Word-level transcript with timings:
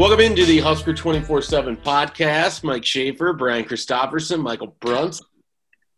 Welcome 0.00 0.20
into 0.20 0.46
the 0.46 0.60
Husker 0.60 0.94
24 0.94 1.42
7 1.42 1.76
podcast. 1.76 2.64
Mike 2.64 2.86
Schaefer, 2.86 3.34
Brian 3.34 3.66
Christopherson, 3.66 4.40
Michael 4.40 4.74
Bruntz 4.80 5.22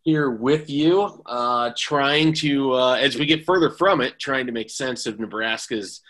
here 0.01 0.29
with 0.29 0.69
you, 0.69 1.23
uh, 1.25 1.71
trying 1.77 2.33
to, 2.33 2.73
uh, 2.73 2.95
as 2.95 3.17
we 3.17 3.27
get 3.27 3.45
further 3.45 3.71
from 3.71 4.01
it, 4.01 4.19
trying 4.19 4.47
to 4.47 4.53
make 4.53 4.71
sense 4.71 5.07
of 5.07 5.21
Nebraska's 5.21 6.01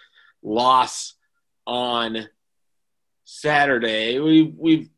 loss 0.42 1.16
on 1.66 2.30
Saturday. 3.24 4.18
We, 4.18 4.54
we've 4.56 4.88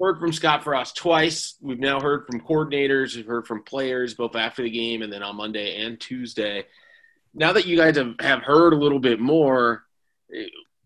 heard 0.00 0.18
from 0.18 0.32
Scott 0.32 0.64
Frost 0.64 0.96
twice. 0.96 1.54
We've 1.60 1.78
now 1.78 2.00
heard 2.00 2.26
from 2.26 2.40
coordinators, 2.40 3.14
we've 3.14 3.28
heard 3.28 3.46
from 3.46 3.62
players 3.62 4.14
both 4.14 4.34
after 4.34 4.64
the 4.64 4.70
game 4.70 5.02
and 5.02 5.12
then 5.12 5.22
on 5.22 5.36
Monday 5.36 5.84
and 5.84 6.00
Tuesday. 6.00 6.64
Now 7.32 7.52
that 7.52 7.66
you 7.66 7.76
guys 7.76 7.96
have, 7.96 8.16
have 8.18 8.42
heard 8.42 8.72
a 8.72 8.76
little 8.76 8.98
bit 8.98 9.20
more, 9.20 9.84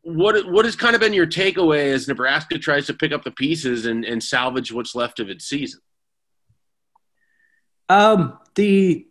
what 0.09 0.51
what 0.51 0.65
has 0.65 0.75
kind 0.75 0.95
of 0.95 1.01
been 1.01 1.13
your 1.13 1.27
takeaway 1.27 1.93
as 1.93 2.09
Nebraska 2.09 2.59
tries 2.59 2.87
to 2.87 2.95
pick 2.95 3.13
up 3.13 3.25
the 3.25 3.31
pieces 3.31 3.85
and, 3.85 4.05
and 4.05 4.23
salvage 4.23 4.73
what's 4.73 4.95
left 4.95 5.21
of 5.21 5.29
its 5.29 5.45
season? 5.47 5.81
Um, 7.91 8.39
the 8.55 9.07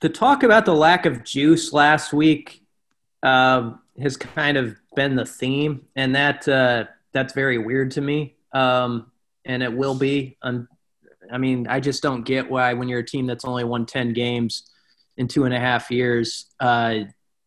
the 0.00 0.10
talk 0.10 0.42
about 0.42 0.66
the 0.66 0.74
lack 0.74 1.06
of 1.06 1.24
juice 1.24 1.72
last 1.72 2.12
week 2.12 2.62
um, 3.22 3.80
has 3.98 4.16
kind 4.16 4.58
of 4.58 4.76
been 4.94 5.16
the 5.16 5.24
theme, 5.24 5.86
and 5.96 6.14
that 6.14 6.46
uh, 6.46 6.84
that's 7.12 7.32
very 7.32 7.56
weird 7.56 7.92
to 7.92 8.02
me. 8.02 8.36
Um, 8.52 9.10
and 9.46 9.62
it 9.62 9.72
will 9.72 9.94
be. 9.94 10.36
I 10.42 11.38
mean, 11.38 11.66
I 11.66 11.80
just 11.80 12.02
don't 12.02 12.22
get 12.22 12.50
why 12.50 12.74
when 12.74 12.88
you're 12.88 13.00
a 13.00 13.06
team 13.06 13.26
that's 13.26 13.44
only 13.46 13.64
won 13.64 13.86
ten 13.86 14.12
games 14.12 14.70
in 15.16 15.28
two 15.28 15.44
and 15.44 15.54
a 15.54 15.58
half 15.58 15.90
years, 15.90 16.46
uh, 16.60 17.00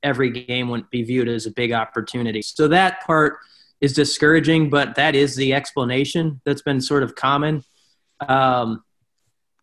every 0.03 0.29
game 0.29 0.69
wouldn't 0.69 0.89
be 0.89 1.03
viewed 1.03 1.27
as 1.27 1.45
a 1.45 1.51
big 1.51 1.71
opportunity. 1.71 2.41
So 2.41 2.67
that 2.69 3.05
part 3.05 3.39
is 3.81 3.93
discouraging, 3.93 4.69
but 4.69 4.95
that 4.95 5.15
is 5.15 5.35
the 5.35 5.53
explanation 5.53 6.41
that's 6.45 6.61
been 6.61 6.81
sort 6.81 7.03
of 7.03 7.15
common. 7.15 7.63
Um, 8.27 8.83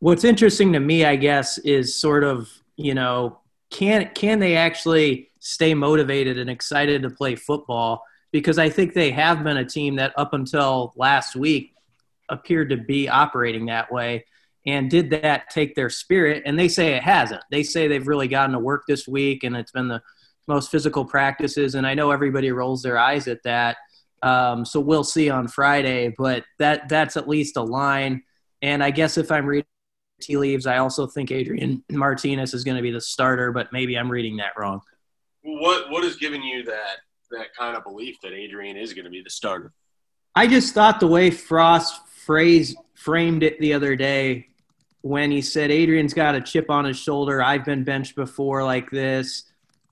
what's 0.01 0.25
interesting 0.25 0.73
to 0.73 0.81
me, 0.81 1.05
I 1.05 1.17
guess, 1.17 1.59
is 1.59 1.95
sort 1.95 2.25
of 2.25 2.51
you 2.77 2.95
know 2.95 3.41
can 3.70 4.11
can 4.14 4.39
they 4.39 4.57
actually 4.57 5.31
stay 5.39 5.75
motivated 5.75 6.39
and 6.39 6.51
excited 6.51 7.03
to 7.03 7.11
play 7.11 7.37
football? 7.37 8.03
Because 8.33 8.59
I 8.59 8.69
think 8.69 8.92
they 8.92 9.11
have 9.12 9.45
been 9.45 9.57
a 9.57 9.64
team 9.64 9.97
that 9.97 10.12
up 10.17 10.33
until 10.33 10.92
last 10.97 11.37
week 11.37 11.75
appeared 12.29 12.70
to 12.70 12.77
be 12.77 13.09
operating 13.09 13.67
that 13.67 13.91
way. 13.92 14.25
And 14.67 14.91
did 14.91 15.11
that 15.11 15.48
take 15.48 15.77
their 15.77 15.91
spirit? 15.91 16.42
And 16.45 16.59
they 16.59 16.67
say 16.67 16.95
it 16.95 17.03
hasn't. 17.03 17.42
They 17.51 17.62
say 17.62 17.87
they've 17.87 18.07
really 18.07 18.27
gotten 18.27 18.53
to 18.53 18.59
work 18.59 18.83
this 18.89 19.07
week, 19.07 19.45
and 19.45 19.57
it's 19.57 19.70
been 19.70 19.89
the 19.89 20.03
most 20.47 20.70
physical 20.70 21.05
practices. 21.05 21.75
And 21.75 21.86
I 21.86 21.94
know 21.94 22.11
everybody 22.11 22.50
rolls 22.52 22.83
their 22.83 22.98
eyes 22.98 23.28
at 23.28 23.42
that. 23.44 23.77
Um, 24.22 24.64
so 24.64 24.80
we'll 24.80 25.05
see 25.05 25.30
on 25.30 25.48
Friday, 25.48 26.14
but 26.16 26.44
that 26.58 26.89
that's 26.89 27.16
at 27.16 27.28
least 27.28 27.56
a 27.56 27.62
line. 27.62 28.22
And 28.62 28.83
I 28.83 28.91
guess 28.91 29.19
if 29.19 29.30
I'm 29.30 29.47
reading 29.47 29.67
tea 30.20 30.36
leaves, 30.36 30.67
I 30.67 30.78
also 30.78 31.06
think 31.06 31.30
Adrian 31.30 31.84
Martinez 31.91 32.55
is 32.55 32.64
going 32.64 32.77
to 32.77 32.83
be 32.83 32.91
the 32.91 33.00
starter, 33.00 33.52
but 33.52 33.72
maybe 33.72 33.97
I'm 33.97 34.11
reading 34.11 34.39
that 34.39 34.52
wrong. 34.56 34.80
What 35.42 35.91
what 35.91 36.05
is 36.05 36.17
giving 36.17 36.42
you 36.42 36.64
that 36.64 36.97
that 37.30 37.55
kind 37.58 37.77
of 37.77 37.84
belief 37.84 38.17
that 38.22 38.33
Adrian 38.33 38.77
is 38.77 38.94
going 38.94 39.05
to 39.05 39.11
be 39.11 39.22
the 39.22 39.30
starter? 39.30 39.72
I 40.34 40.47
just 40.47 40.74
thought 40.74 41.00
the 41.00 41.06
way 41.06 41.30
Frost 41.30 42.00
phrase 42.08 42.74
framed 42.94 43.42
it 43.42 43.58
the 43.61 43.74
other 43.74 43.97
day 43.97 44.48
when 45.02 45.30
he 45.30 45.41
said 45.41 45.70
Adrian's 45.70 46.14
got 46.14 46.34
a 46.34 46.41
chip 46.41 46.69
on 46.69 46.84
his 46.84 46.98
shoulder. 46.98 47.42
I've 47.42 47.64
been 47.64 47.84
benched 47.84 48.17
before 48.17 48.64
like 48.64 48.91
this 48.91 49.44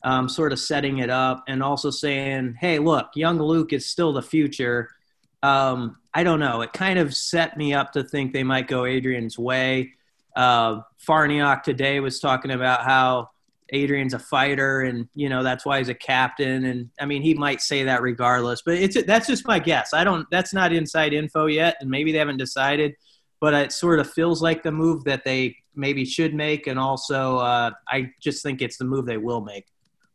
um, 0.05 0.28
sort 0.28 0.53
of 0.53 0.60
setting 0.60 0.98
it 0.98 1.10
up 1.10 1.42
and 1.48 1.62
also 1.62 1.91
saying, 1.91 2.56
hey, 2.60 2.78
look, 2.78 3.09
young 3.15 3.38
Luke 3.38 3.72
is 3.72 3.87
still 3.87 4.12
the 4.12 4.22
future. 4.22 4.91
Um, 5.42 5.97
I 6.12 6.22
don't 6.22 6.41
know. 6.41 6.60
It 6.60 6.72
kind 6.72 6.98
of 6.98 7.15
set 7.15 7.56
me 7.56 7.72
up 7.75 7.92
to 7.92 8.04
think 8.04 8.32
they 8.32 8.44
might 8.44 8.69
go 8.69 8.84
Adrian's 8.84 9.38
way. 9.38 9.94
Uh, 10.37 10.82
Farniok 11.06 11.62
today 11.62 12.00
was 12.00 12.20
talking 12.20 12.50
about 12.50 12.84
how 12.84 13.31
Adrian's 13.72 14.12
a 14.14 14.19
fighter, 14.19 14.82
and 14.82 15.09
you 15.14 15.28
know 15.28 15.43
that's 15.43 15.64
why 15.64 15.78
he's 15.78 15.88
a 15.88 15.94
captain. 15.94 16.64
And 16.64 16.91
I 17.00 17.06
mean, 17.06 17.22
he 17.22 17.34
might 17.34 17.62
say 17.62 17.84
that 17.84 18.03
regardless, 18.03 18.62
but 18.62 18.75
it's 18.75 19.03
that's 19.04 19.26
just 19.26 19.47
my 19.47 19.59
guess. 19.59 19.94
I 19.94 20.04
don't. 20.04 20.26
That's 20.31 20.53
not 20.53 20.72
inside 20.72 21.14
info 21.14 21.47
yet, 21.47 21.76
and 21.81 21.88
maybe 21.88 22.12
they 22.12 22.19
haven't 22.19 22.37
decided. 22.37 22.94
But 23.41 23.54
it 23.54 23.72
sort 23.72 24.00
of 24.00 24.10
feels 24.10 24.43
like 24.43 24.62
the 24.62 24.72
move 24.72 25.04
that 25.04 25.25
they 25.25 25.56
maybe 25.75 26.04
should 26.04 26.34
make, 26.34 26.66
and 26.66 26.78
also 26.78 27.38
uh, 27.38 27.70
I 27.88 28.10
just 28.20 28.43
think 28.43 28.60
it's 28.60 28.76
the 28.76 28.84
move 28.84 29.06
they 29.06 29.19
will 29.19 29.41
make. 29.41 29.66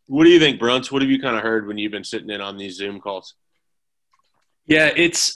What 0.09 0.23
do 0.23 0.31
you 0.31 0.39
think, 0.39 0.59
Bruntz? 0.59 0.91
What 0.91 1.03
have 1.03 1.11
you 1.11 1.21
kind 1.21 1.35
of 1.35 1.43
heard 1.43 1.67
when 1.67 1.77
you've 1.77 1.91
been 1.91 2.03
sitting 2.03 2.31
in 2.31 2.41
on 2.41 2.57
these 2.57 2.75
Zoom 2.75 2.99
calls? 2.99 3.35
Yeah, 4.65 4.89
it's. 4.95 5.33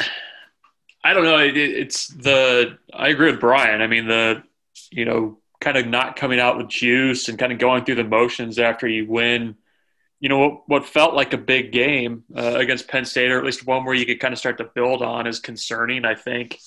I 1.03 1.13
don't 1.13 1.25
know. 1.25 1.37
It, 1.37 1.55
it's 1.55 2.07
the. 2.07 2.79
I 2.91 3.09
agree 3.09 3.29
with 3.29 3.39
Brian. 3.39 3.83
I 3.83 3.87
mean, 3.87 4.07
the, 4.07 4.41
you 4.91 5.05
know, 5.05 5.37
kind 5.61 5.77
of 5.77 5.85
not 5.85 6.15
coming 6.15 6.39
out 6.39 6.57
with 6.57 6.69
juice 6.69 7.29
and 7.29 7.37
kind 7.37 7.51
of 7.51 7.59
going 7.59 7.85
through 7.85 7.95
the 7.95 8.03
motions 8.03 8.57
after 8.57 8.87
you 8.87 9.05
win. 9.07 9.55
You 10.19 10.29
know 10.29 10.39
what? 10.39 10.63
What 10.67 10.85
felt 10.87 11.13
like 11.13 11.33
a 11.33 11.37
big 11.37 11.71
game 11.71 12.23
uh, 12.35 12.55
against 12.55 12.87
Penn 12.87 13.05
State, 13.05 13.31
or 13.31 13.37
at 13.37 13.45
least 13.45 13.67
one 13.67 13.85
where 13.85 13.93
you 13.93 14.07
could 14.07 14.19
kind 14.19 14.33
of 14.33 14.39
start 14.39 14.57
to 14.57 14.71
build 14.73 15.03
on, 15.03 15.27
is 15.27 15.39
concerning. 15.39 16.03
I 16.03 16.15
think. 16.15 16.59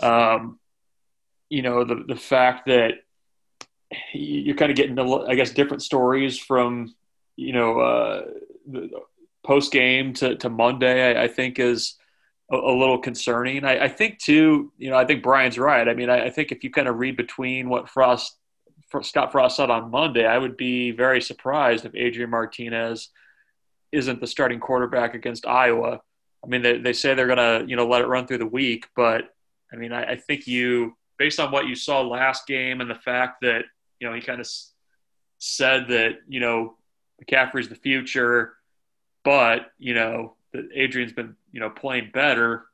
Um, 0.00 0.58
you 1.48 1.62
know 1.62 1.84
the 1.84 2.02
the 2.08 2.16
fact 2.16 2.66
that 2.66 2.94
you're 4.12 4.56
kind 4.56 4.72
of 4.72 4.76
getting, 4.76 4.98
I 4.98 5.36
guess, 5.36 5.50
different 5.52 5.82
stories 5.82 6.36
from 6.36 6.94
you 7.36 7.52
know, 7.52 7.80
uh, 7.80 8.24
post 9.44 9.72
game 9.72 10.12
to, 10.14 10.36
to 10.36 10.48
Monday, 10.48 11.16
I, 11.16 11.24
I 11.24 11.28
think 11.28 11.58
is 11.58 11.96
a, 12.50 12.56
a, 12.56 12.74
little 12.76 12.98
concerning. 12.98 13.64
I, 13.64 13.84
I, 13.84 13.88
think 13.88 14.18
too, 14.18 14.72
you 14.78 14.90
know, 14.90 14.96
I 14.96 15.04
think 15.04 15.22
Brian's 15.22 15.58
right. 15.58 15.88
I 15.88 15.94
mean, 15.94 16.10
I, 16.10 16.26
I 16.26 16.30
think 16.30 16.50
if 16.50 16.64
you 16.64 16.70
kind 16.70 16.88
of 16.88 16.98
read 16.98 17.16
between 17.16 17.68
what 17.68 17.88
Frost, 17.88 18.36
Scott 19.02 19.32
Frost 19.32 19.56
said 19.56 19.70
on 19.70 19.90
Monday, 19.90 20.26
I 20.26 20.38
would 20.38 20.56
be 20.56 20.92
very 20.92 21.20
surprised 21.20 21.84
if 21.84 21.94
Adrian 21.94 22.30
Martinez 22.30 23.10
isn't 23.92 24.20
the 24.20 24.26
starting 24.26 24.60
quarterback 24.60 25.14
against 25.14 25.46
Iowa. 25.46 26.00
I 26.42 26.46
mean, 26.46 26.62
they, 26.62 26.78
they 26.78 26.92
say 26.92 27.14
they're 27.14 27.26
going 27.26 27.38
to, 27.38 27.64
you 27.68 27.76
know, 27.76 27.86
let 27.86 28.02
it 28.02 28.06
run 28.06 28.26
through 28.26 28.38
the 28.38 28.46
week, 28.46 28.86
but 28.96 29.24
I 29.72 29.76
mean, 29.76 29.92
I, 29.92 30.12
I 30.12 30.16
think 30.16 30.46
you, 30.46 30.96
based 31.18 31.40
on 31.40 31.50
what 31.50 31.66
you 31.66 31.74
saw 31.74 32.02
last 32.02 32.46
game 32.46 32.80
and 32.80 32.90
the 32.90 32.94
fact 32.94 33.38
that, 33.42 33.64
you 33.98 34.08
know, 34.08 34.14
he 34.14 34.20
kind 34.20 34.40
of 34.40 34.48
said 35.38 35.88
that, 35.88 36.12
you 36.28 36.40
know, 36.40 36.76
McCaffrey's 37.22 37.68
the 37.68 37.74
future, 37.74 38.54
but 39.24 39.72
you 39.78 39.94
know 39.94 40.36
Adrian's 40.74 41.12
been 41.12 41.36
you 41.52 41.60
know 41.60 41.70
playing 41.70 42.10
better. 42.12 42.66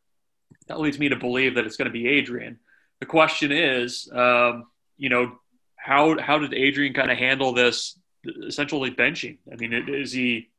That 0.66 0.80
leads 0.80 0.98
me 0.98 1.08
to 1.10 1.16
believe 1.16 1.54
that 1.54 1.66
it's 1.66 1.76
going 1.76 1.86
to 1.86 1.92
be 1.92 2.08
Adrian. 2.08 2.58
The 3.00 3.06
question 3.06 3.52
is, 3.52 4.08
um, 4.12 4.66
you 4.96 5.08
know, 5.08 5.38
how 5.76 6.18
how 6.18 6.38
did 6.38 6.54
Adrian 6.54 6.94
kind 6.94 7.10
of 7.10 7.18
handle 7.18 7.52
this 7.52 7.98
essentially 8.46 8.90
benching? 8.90 9.38
I 9.50 9.56
mean, 9.56 9.72
is 9.72 10.12
he 10.12 10.50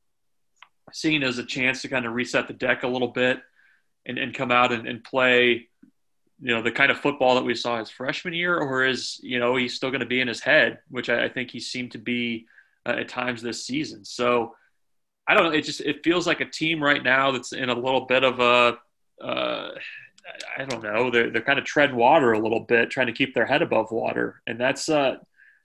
seen 0.91 1.23
as 1.23 1.37
a 1.37 1.45
chance 1.45 1.81
to 1.81 1.87
kind 1.87 2.05
of 2.05 2.13
reset 2.13 2.47
the 2.47 2.53
deck 2.53 2.83
a 2.83 2.87
little 2.87 3.07
bit 3.07 3.39
and, 4.05 4.17
and 4.17 4.33
come 4.33 4.51
out 4.51 4.71
and, 4.71 4.87
and 4.87 5.03
play, 5.03 5.67
you 6.41 6.55
know, 6.55 6.61
the 6.61 6.71
kind 6.71 6.91
of 6.91 6.97
football 6.97 7.35
that 7.35 7.43
we 7.43 7.55
saw 7.55 7.77
his 7.77 7.89
freshman 7.89 8.33
year, 8.33 8.57
or 8.57 8.85
is 8.85 9.19
you 9.21 9.39
know 9.39 9.55
he's 9.55 9.75
still 9.75 9.91
going 9.91 10.01
to 10.01 10.07
be 10.07 10.21
in 10.21 10.27
his 10.27 10.41
head, 10.41 10.79
which 10.89 11.09
I, 11.09 11.25
I 11.25 11.29
think 11.29 11.51
he 11.51 11.59
seemed 11.59 11.91
to 11.91 11.99
be 11.99 12.47
uh, 12.85 12.91
at 12.91 13.09
times 13.09 13.41
this 13.41 13.65
season. 13.65 14.05
So 14.05 14.55
I 15.27 15.33
don't 15.33 15.43
know. 15.43 15.51
It 15.51 15.63
just 15.63 15.81
it 15.81 16.03
feels 16.03 16.27
like 16.27 16.41
a 16.41 16.49
team 16.49 16.83
right 16.83 17.03
now 17.03 17.31
that's 17.31 17.53
in 17.53 17.69
a 17.69 17.75
little 17.75 18.05
bit 18.05 18.23
of 18.23 18.39
a 18.39 18.77
uh, 19.23 19.71
I 20.57 20.65
don't 20.65 20.83
know. 20.83 21.09
They're 21.09 21.29
they're 21.29 21.41
kind 21.41 21.59
of 21.59 21.65
treading 21.65 21.95
water 21.95 22.33
a 22.33 22.39
little 22.39 22.61
bit, 22.61 22.89
trying 22.89 23.07
to 23.07 23.13
keep 23.13 23.33
their 23.33 23.45
head 23.45 23.61
above 23.61 23.91
water, 23.91 24.41
and 24.47 24.59
that's 24.59 24.89
uh 24.89 25.15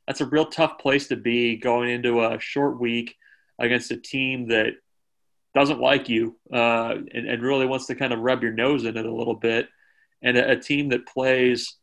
that's 0.07 0.21
a 0.21 0.27
real 0.27 0.47
tough 0.47 0.79
place 0.79 1.09
to 1.09 1.17
be 1.17 1.57
going 1.57 1.91
into 1.91 2.25
a 2.25 2.39
short 2.39 2.81
week 2.81 3.17
against 3.59 3.91
a 3.91 3.97
team 3.97 4.49
that 4.49 4.75
doesn't 5.55 5.81
like 5.81 6.09
you 6.09 6.37
uh, 6.53 6.95
and, 7.13 7.27
and, 7.27 7.43
really 7.43 7.65
wants 7.65 7.87
to 7.87 7.95
kind 7.95 8.13
of 8.13 8.21
rub 8.21 8.43
your 8.43 8.53
nose 8.53 8.85
in 8.85 8.97
it 8.97 9.07
a 9.07 9.13
little 9.15 9.35
bit, 9.35 9.69
and 10.23 10.37
a, 10.37 10.53
a 10.53 10.57
team 10.57 10.91
that 10.91 11.07
plays, 11.07 11.77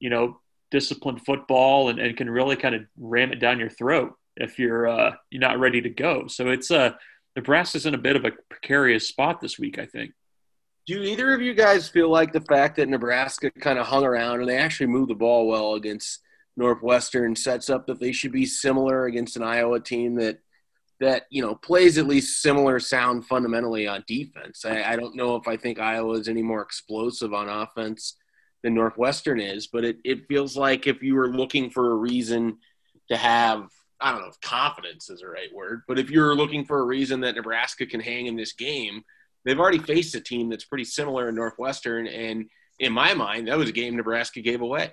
you 0.00 0.08
know, 0.08 0.40
disciplined 0.70 1.24
football 1.24 1.90
and, 1.90 1.98
and 1.98 2.16
can 2.16 2.28
really 2.28 2.56
kind 2.56 2.74
of 2.74 2.82
ram 2.96 3.30
it 3.30 3.38
down 3.38 3.60
your 3.60 3.68
throat 3.68 4.17
if 4.38 4.58
you're 4.58 4.88
uh, 4.88 5.14
you're 5.30 5.40
not 5.40 5.58
ready 5.58 5.80
to 5.82 5.90
go. 5.90 6.26
So 6.26 6.48
it's 6.48 6.70
uh, 6.70 6.92
Nebraska's 7.36 7.86
in 7.86 7.94
a 7.94 7.98
bit 7.98 8.16
of 8.16 8.24
a 8.24 8.32
precarious 8.48 9.06
spot 9.08 9.40
this 9.40 9.58
week, 9.58 9.78
I 9.78 9.86
think. 9.86 10.12
Do 10.86 11.02
either 11.02 11.34
of 11.34 11.42
you 11.42 11.52
guys 11.52 11.88
feel 11.88 12.08
like 12.08 12.32
the 12.32 12.40
fact 12.40 12.76
that 12.76 12.88
Nebraska 12.88 13.50
kind 13.50 13.78
of 13.78 13.86
hung 13.86 14.04
around 14.04 14.40
and 14.40 14.48
they 14.48 14.56
actually 14.56 14.86
moved 14.86 15.10
the 15.10 15.14
ball 15.14 15.46
well 15.46 15.74
against 15.74 16.20
Northwestern 16.56 17.36
sets 17.36 17.68
up 17.68 17.86
that 17.86 18.00
they 18.00 18.10
should 18.10 18.32
be 18.32 18.46
similar 18.46 19.04
against 19.04 19.36
an 19.36 19.42
Iowa 19.42 19.80
team 19.80 20.14
that 20.16 20.38
that 21.00 21.26
you 21.30 21.42
know 21.42 21.54
plays 21.54 21.98
at 21.98 22.06
least 22.06 22.42
similar 22.42 22.80
sound 22.80 23.26
fundamentally 23.26 23.86
on 23.86 24.02
defense. 24.06 24.64
I, 24.64 24.82
I 24.82 24.96
don't 24.96 25.14
know 25.14 25.36
if 25.36 25.46
I 25.46 25.56
think 25.56 25.78
Iowa 25.78 26.14
is 26.14 26.28
any 26.28 26.42
more 26.42 26.62
explosive 26.62 27.34
on 27.34 27.48
offense 27.48 28.16
than 28.62 28.74
Northwestern 28.74 29.40
is, 29.40 29.68
but 29.68 29.84
it, 29.84 29.98
it 30.04 30.26
feels 30.26 30.56
like 30.56 30.86
if 30.86 31.02
you 31.02 31.14
were 31.14 31.28
looking 31.28 31.70
for 31.70 31.92
a 31.92 31.96
reason 31.96 32.58
to 33.08 33.16
have 33.16 33.68
I 34.00 34.12
don't 34.12 34.20
know 34.22 34.28
if 34.28 34.40
confidence 34.40 35.10
is 35.10 35.20
the 35.20 35.28
right 35.28 35.52
word, 35.52 35.82
but 35.88 35.98
if 35.98 36.10
you're 36.10 36.34
looking 36.34 36.64
for 36.64 36.80
a 36.80 36.84
reason 36.84 37.20
that 37.20 37.34
Nebraska 37.34 37.86
can 37.86 38.00
hang 38.00 38.26
in 38.26 38.36
this 38.36 38.52
game, 38.52 39.02
they've 39.44 39.58
already 39.58 39.78
faced 39.78 40.14
a 40.14 40.20
team 40.20 40.48
that's 40.48 40.64
pretty 40.64 40.84
similar 40.84 41.28
in 41.28 41.34
Northwestern, 41.34 42.06
and 42.06 42.48
in 42.78 42.92
my 42.92 43.14
mind, 43.14 43.48
that 43.48 43.58
was 43.58 43.68
a 43.68 43.72
game 43.72 43.96
Nebraska 43.96 44.40
gave 44.40 44.60
away. 44.60 44.92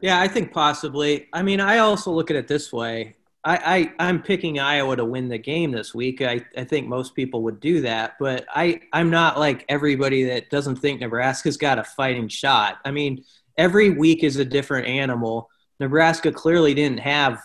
Yeah, 0.00 0.20
I 0.20 0.28
think 0.28 0.52
possibly. 0.52 1.28
I 1.32 1.42
mean, 1.42 1.60
I 1.60 1.78
also 1.78 2.10
look 2.10 2.30
at 2.30 2.36
it 2.36 2.48
this 2.48 2.72
way. 2.72 3.16
I, 3.42 3.92
I 3.98 4.08
am 4.08 4.22
picking 4.22 4.58
Iowa 4.58 4.96
to 4.96 5.04
win 5.04 5.28
the 5.28 5.38
game 5.38 5.70
this 5.70 5.94
week. 5.94 6.20
I, 6.20 6.44
I 6.56 6.64
think 6.64 6.88
most 6.88 7.14
people 7.14 7.42
would 7.44 7.60
do 7.60 7.80
that, 7.82 8.16
but 8.20 8.46
I 8.54 8.80
I'm 8.92 9.08
not 9.08 9.38
like 9.38 9.64
everybody 9.68 10.24
that 10.24 10.50
doesn't 10.50 10.76
think 10.76 11.00
Nebraska's 11.00 11.56
got 11.56 11.78
a 11.78 11.84
fighting 11.84 12.28
shot. 12.28 12.78
I 12.84 12.90
mean, 12.90 13.24
every 13.56 13.90
week 13.90 14.24
is 14.24 14.36
a 14.36 14.44
different 14.44 14.88
animal. 14.88 15.48
Nebraska 15.80 16.30
clearly 16.30 16.74
didn't 16.74 17.00
have 17.00 17.40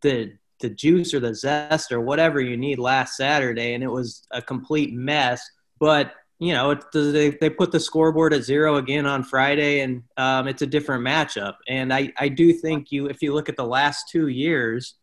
the 0.00 0.32
the 0.60 0.70
juice 0.70 1.14
or 1.14 1.20
the 1.20 1.34
zest 1.34 1.92
or 1.92 2.00
whatever 2.00 2.40
you 2.40 2.56
need 2.56 2.78
last 2.78 3.16
Saturday, 3.16 3.74
and 3.74 3.84
it 3.84 3.90
was 3.90 4.26
a 4.32 4.42
complete 4.42 4.92
mess. 4.92 5.48
But 5.78 6.14
you 6.40 6.52
know, 6.52 6.70
it, 6.70 6.84
they 6.92 7.30
they 7.30 7.50
put 7.50 7.72
the 7.72 7.80
scoreboard 7.80 8.32
at 8.32 8.42
zero 8.42 8.76
again 8.76 9.06
on 9.06 9.22
Friday, 9.24 9.80
and 9.80 10.02
um, 10.16 10.48
it's 10.48 10.62
a 10.62 10.66
different 10.66 11.04
matchup. 11.04 11.54
And 11.68 11.92
I 11.92 12.12
I 12.18 12.28
do 12.28 12.52
think 12.52 12.90
you 12.90 13.06
if 13.06 13.22
you 13.22 13.34
look 13.34 13.48
at 13.48 13.56
the 13.56 13.66
last 13.66 14.08
two 14.10 14.28
years, 14.28 14.94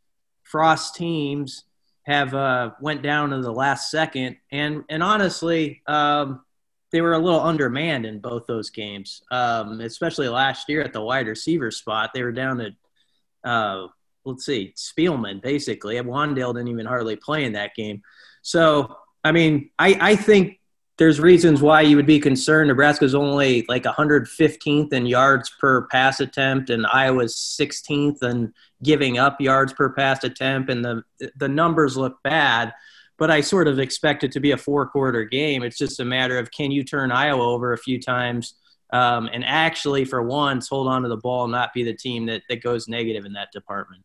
Frost 0.43 0.95
teams 0.95 1.65
have 2.03 2.33
uh, 2.33 2.71
went 2.79 3.01
down 3.01 3.31
to 3.31 3.41
the 3.41 3.51
last 3.51 3.91
second, 3.91 4.37
and 4.51 4.83
and 4.89 5.03
honestly, 5.03 5.81
um, 5.87 6.44
they 6.91 7.01
were 7.01 7.13
a 7.13 7.19
little 7.19 7.41
undermanned 7.41 8.05
in 8.05 8.19
both 8.19 8.45
those 8.45 8.69
games, 8.69 9.21
um, 9.31 9.81
especially 9.81 10.29
last 10.29 10.69
year 10.69 10.81
at 10.81 10.93
the 10.93 11.01
wide 11.01 11.27
receiver 11.27 11.71
spot. 11.71 12.11
They 12.13 12.23
were 12.23 12.31
down 12.31 12.57
to 12.57 13.49
uh, 13.49 13.87
let's 14.25 14.45
see, 14.45 14.73
Spielman 14.75 15.41
basically. 15.41 15.95
Wan'Dale 15.95 16.53
didn't 16.53 16.67
even 16.67 16.85
hardly 16.85 17.15
play 17.15 17.45
in 17.45 17.53
that 17.53 17.75
game. 17.75 18.01
So, 18.41 18.97
I 19.23 19.31
mean, 19.31 19.69
I, 19.79 19.97
I 20.01 20.15
think 20.15 20.59
there's 20.97 21.19
reasons 21.19 21.61
why 21.61 21.81
you 21.81 21.95
would 21.95 22.05
be 22.05 22.19
concerned. 22.19 22.69
Nebraska's 22.69 23.15
only 23.15 23.65
like 23.67 23.83
115th 23.83 24.93
in 24.93 25.05
yards 25.05 25.51
per 25.59 25.87
pass 25.87 26.19
attempt, 26.19 26.69
and 26.69 26.85
Iowa's 26.87 27.35
16th 27.35 28.23
in 28.23 28.53
giving 28.81 29.17
up 29.17 29.41
yards 29.41 29.73
per 29.73 29.89
pass 29.89 30.23
attempt, 30.23 30.69
and 30.69 30.83
the 30.83 31.03
the 31.35 31.49
numbers 31.49 31.97
look 31.97 32.21
bad. 32.23 32.73
But 33.17 33.31
I 33.31 33.41
sort 33.41 33.67
of 33.67 33.79
expect 33.79 34.23
it 34.23 34.31
to 34.33 34.39
be 34.39 34.51
a 34.51 34.57
four 34.57 34.87
quarter 34.87 35.23
game. 35.23 35.63
It's 35.63 35.77
just 35.77 35.99
a 35.99 36.05
matter 36.05 36.37
of 36.37 36.51
can 36.51 36.71
you 36.71 36.83
turn 36.83 37.11
Iowa 37.11 37.43
over 37.43 37.71
a 37.71 37.77
few 37.77 37.99
times 37.99 38.55
um, 38.93 39.29
and 39.33 39.43
actually, 39.43 40.05
for 40.05 40.21
once, 40.21 40.69
hold 40.69 40.87
on 40.87 41.01
to 41.03 41.09
the 41.09 41.17
ball, 41.17 41.45
and 41.45 41.51
not 41.51 41.73
be 41.73 41.83
the 41.83 41.93
team 41.93 42.27
that, 42.27 42.43
that 42.49 42.61
goes 42.61 42.87
negative 42.87 43.25
in 43.25 43.33
that 43.33 43.51
department. 43.51 44.03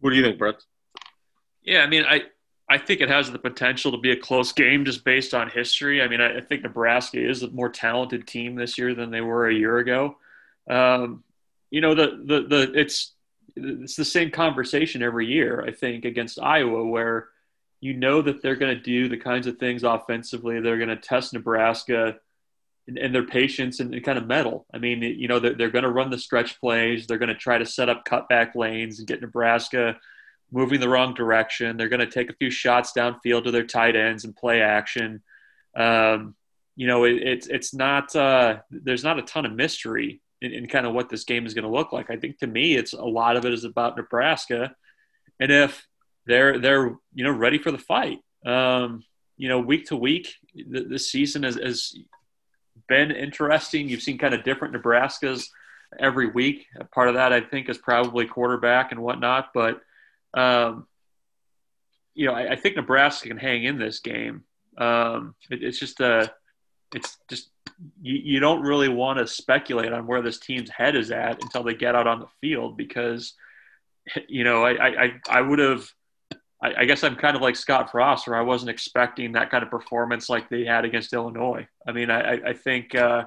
What 0.00 0.10
do 0.10 0.16
you 0.16 0.22
think, 0.22 0.38
Brett? 0.38 0.62
Yeah, 1.62 1.80
I 1.80 1.86
mean, 1.86 2.04
I 2.04 2.24
I 2.68 2.78
think 2.78 3.00
it 3.00 3.08
has 3.08 3.32
the 3.32 3.38
potential 3.38 3.90
to 3.92 3.98
be 3.98 4.12
a 4.12 4.16
close 4.16 4.52
game 4.52 4.84
just 4.84 5.04
based 5.04 5.34
on 5.34 5.48
history. 5.48 6.02
I 6.02 6.08
mean, 6.08 6.20
I, 6.20 6.38
I 6.38 6.40
think 6.42 6.62
Nebraska 6.62 7.18
is 7.18 7.42
a 7.42 7.50
more 7.50 7.68
talented 7.68 8.26
team 8.26 8.54
this 8.54 8.78
year 8.78 8.94
than 8.94 9.10
they 9.10 9.20
were 9.20 9.48
a 9.48 9.54
year 9.54 9.78
ago. 9.78 10.16
Um, 10.68 11.24
you 11.70 11.80
know, 11.80 11.94
the 11.94 12.22
the 12.24 12.42
the 12.42 12.72
it's 12.78 13.14
it's 13.56 13.96
the 13.96 14.04
same 14.04 14.30
conversation 14.30 15.02
every 15.02 15.26
year. 15.26 15.64
I 15.66 15.72
think 15.72 16.04
against 16.04 16.38
Iowa, 16.40 16.84
where 16.84 17.28
you 17.84 17.92
know 17.92 18.22
that 18.22 18.40
they're 18.40 18.56
going 18.56 18.74
to 18.74 18.82
do 18.82 19.10
the 19.10 19.16
kinds 19.18 19.46
of 19.46 19.58
things 19.58 19.84
offensively. 19.84 20.58
They're 20.58 20.78
going 20.78 20.88
to 20.88 20.96
test 20.96 21.34
Nebraska 21.34 22.16
and, 22.88 22.96
and 22.96 23.14
their 23.14 23.26
patience 23.26 23.78
and, 23.78 23.94
and, 23.94 24.02
kind 24.02 24.16
of 24.16 24.26
metal. 24.26 24.64
I 24.72 24.78
mean, 24.78 25.02
you 25.02 25.28
know, 25.28 25.38
they're, 25.38 25.52
they're 25.52 25.70
going 25.70 25.84
to 25.84 25.90
run 25.90 26.08
the 26.08 26.16
stretch 26.16 26.58
plays. 26.58 27.06
They're 27.06 27.18
going 27.18 27.28
to 27.28 27.34
try 27.34 27.58
to 27.58 27.66
set 27.66 27.90
up 27.90 28.06
cutback 28.06 28.54
lanes 28.54 29.00
and 29.00 29.06
get 29.06 29.20
Nebraska 29.20 29.98
moving 30.50 30.80
the 30.80 30.88
wrong 30.88 31.12
direction. 31.12 31.76
They're 31.76 31.90
going 31.90 32.00
to 32.00 32.10
take 32.10 32.30
a 32.30 32.36
few 32.36 32.50
shots 32.50 32.92
downfield 32.96 33.44
to 33.44 33.50
their 33.50 33.66
tight 33.66 33.96
ends 33.96 34.24
and 34.24 34.34
play 34.34 34.62
action. 34.62 35.22
Um, 35.76 36.36
you 36.76 36.86
know, 36.86 37.04
it, 37.04 37.22
it's 37.22 37.46
it's 37.48 37.74
not 37.74 38.16
uh, 38.16 38.60
there's 38.70 39.04
not 39.04 39.18
a 39.18 39.22
ton 39.22 39.44
of 39.44 39.52
mystery 39.52 40.22
in, 40.40 40.52
in 40.52 40.68
kind 40.68 40.86
of 40.86 40.94
what 40.94 41.10
this 41.10 41.24
game 41.24 41.44
is 41.44 41.52
going 41.52 41.66
to 41.66 41.70
look 41.70 41.92
like. 41.92 42.10
I 42.10 42.16
think 42.16 42.38
to 42.38 42.46
me, 42.46 42.76
it's 42.76 42.94
a 42.94 43.04
lot 43.04 43.36
of 43.36 43.44
it 43.44 43.52
is 43.52 43.64
about 43.64 43.98
Nebraska, 43.98 44.74
and 45.38 45.52
if 45.52 45.86
they're 46.26 46.58
they're 46.58 46.96
you 47.14 47.24
know 47.24 47.30
ready 47.30 47.58
for 47.58 47.70
the 47.70 47.78
fight. 47.78 48.18
Um, 48.44 49.04
you 49.36 49.48
know, 49.48 49.58
week 49.58 49.86
to 49.86 49.96
week, 49.96 50.34
the, 50.54 50.84
the 50.84 50.98
season 50.98 51.42
has, 51.42 51.56
is 51.56 51.98
been 52.88 53.10
interesting. 53.10 53.88
You've 53.88 54.02
seen 54.02 54.18
kind 54.18 54.34
of 54.34 54.44
different 54.44 54.74
Nebraskas 54.74 55.46
every 55.98 56.28
week. 56.28 56.66
Part 56.92 57.08
of 57.08 57.14
that, 57.14 57.32
I 57.32 57.40
think, 57.40 57.68
is 57.68 57.78
probably 57.78 58.26
quarterback 58.26 58.92
and 58.92 59.02
whatnot. 59.02 59.50
But, 59.52 59.80
um, 60.34 60.86
you 62.14 62.26
know, 62.26 62.32
I, 62.32 62.52
I, 62.52 62.56
think 62.56 62.76
Nebraska 62.76 63.28
can 63.28 63.38
hang 63.38 63.64
in 63.64 63.78
this 63.78 64.00
game. 64.00 64.44
Um, 64.78 65.34
it, 65.50 65.62
it's 65.62 65.78
just 65.78 66.00
a, 66.00 66.06
uh, 66.06 66.26
it's 66.94 67.16
just 67.28 67.50
you, 68.00 68.14
you 68.14 68.40
don't 68.40 68.62
really 68.62 68.88
want 68.88 69.18
to 69.18 69.26
speculate 69.26 69.92
on 69.92 70.06
where 70.06 70.22
this 70.22 70.38
team's 70.38 70.70
head 70.70 70.94
is 70.94 71.10
at 71.10 71.42
until 71.42 71.64
they 71.64 71.74
get 71.74 71.96
out 71.96 72.06
on 72.06 72.20
the 72.20 72.28
field 72.40 72.76
because, 72.76 73.34
you 74.28 74.44
know, 74.44 74.64
I 74.64 74.86
I, 74.86 75.12
I 75.28 75.40
would 75.40 75.58
have– 75.58 75.88
I, 76.64 76.80
I, 76.80 76.84
guess 76.86 77.04
I'm 77.04 77.14
kind 77.14 77.36
of 77.36 77.42
like 77.42 77.56
Scott 77.56 77.90
Frost, 77.90 78.26
where 78.26 78.36
I 78.36 78.40
wasn't 78.40 78.70
expecting 78.70 79.32
that 79.32 79.50
kind 79.50 79.62
of 79.62 79.70
performance 79.70 80.30
like 80.30 80.48
they 80.48 80.64
had 80.64 80.86
against 80.86 81.12
Illinois. 81.12 81.68
I 81.86 81.92
mean, 81.92 82.10
I, 82.10 82.40
I 82.40 82.52
think 82.54 82.94
uh, 82.94 83.24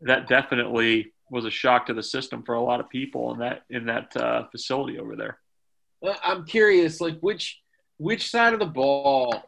that 0.00 0.26
definitely 0.26 1.12
was 1.30 1.44
a 1.44 1.50
shock 1.50 1.86
to 1.86 1.94
the 1.94 2.02
system 2.02 2.42
for 2.42 2.56
a 2.56 2.62
lot 2.62 2.80
of 2.80 2.88
people 2.90 3.32
in 3.32 3.38
that 3.38 3.62
in 3.70 3.86
that 3.86 4.16
uh, 4.16 4.46
facility 4.50 4.98
over 4.98 5.14
there. 5.14 5.38
I'm 6.22 6.44
curious, 6.44 7.00
like 7.00 7.18
which 7.20 7.60
which 7.98 8.28
side 8.28 8.52
of 8.54 8.58
the 8.58 8.66
ball, 8.66 9.42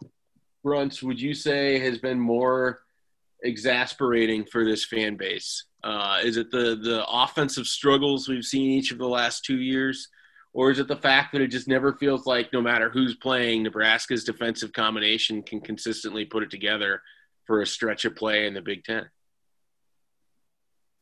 Bruntz, 0.65 1.03
would 1.03 1.21
you 1.21 1.35
say 1.35 1.81
has 1.81 1.99
been 1.99 2.21
more 2.21 2.79
exasperating 3.43 4.45
for 4.45 4.65
this 4.65 4.85
fan 4.85 5.17
base? 5.17 5.65
Uh, 5.83 6.21
is 6.23 6.37
it 6.37 6.53
the 6.53 6.79
the 6.81 7.05
offensive 7.09 7.67
struggles 7.67 8.29
we've 8.29 8.45
seen 8.45 8.71
each 8.71 8.93
of 8.93 8.99
the 8.99 9.09
last 9.09 9.45
two 9.45 9.59
years? 9.59 10.09
Or 10.57 10.71
is 10.71 10.79
it 10.79 10.89
the 10.89 10.97
fact 10.97 11.33
that 11.33 11.43
it 11.43 11.49
just 11.49 11.69
never 11.69 11.93
feels 11.93 12.25
like 12.25 12.51
no 12.51 12.63
matter 12.63 12.89
who's 12.89 13.15
playing, 13.15 13.63
Nebraska's 13.63 14.25
defensive 14.25 14.73
combination 14.73 15.43
can 15.43 15.61
consistently 15.61 16.25
put 16.25 16.43
it 16.43 16.51
together 16.51 17.03
for 17.45 17.61
a 17.61 17.67
stretch 17.67 18.07
of 18.07 18.17
play 18.17 18.47
in 18.47 18.55
the 18.55 18.63
Big 18.63 18.83
Ten? 18.83 19.11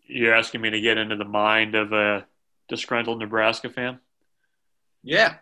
You're 0.09 0.35
asking 0.35 0.61
me 0.61 0.71
to 0.71 0.81
get 0.81 0.99
into 0.99 1.15
the 1.15 1.25
mind 1.25 1.77
of 1.77 1.93
a 1.93 2.27
disgruntled 2.69 3.21
Nebraska 3.21 3.71
fan? 3.71 4.01
Yeah. 5.05 5.37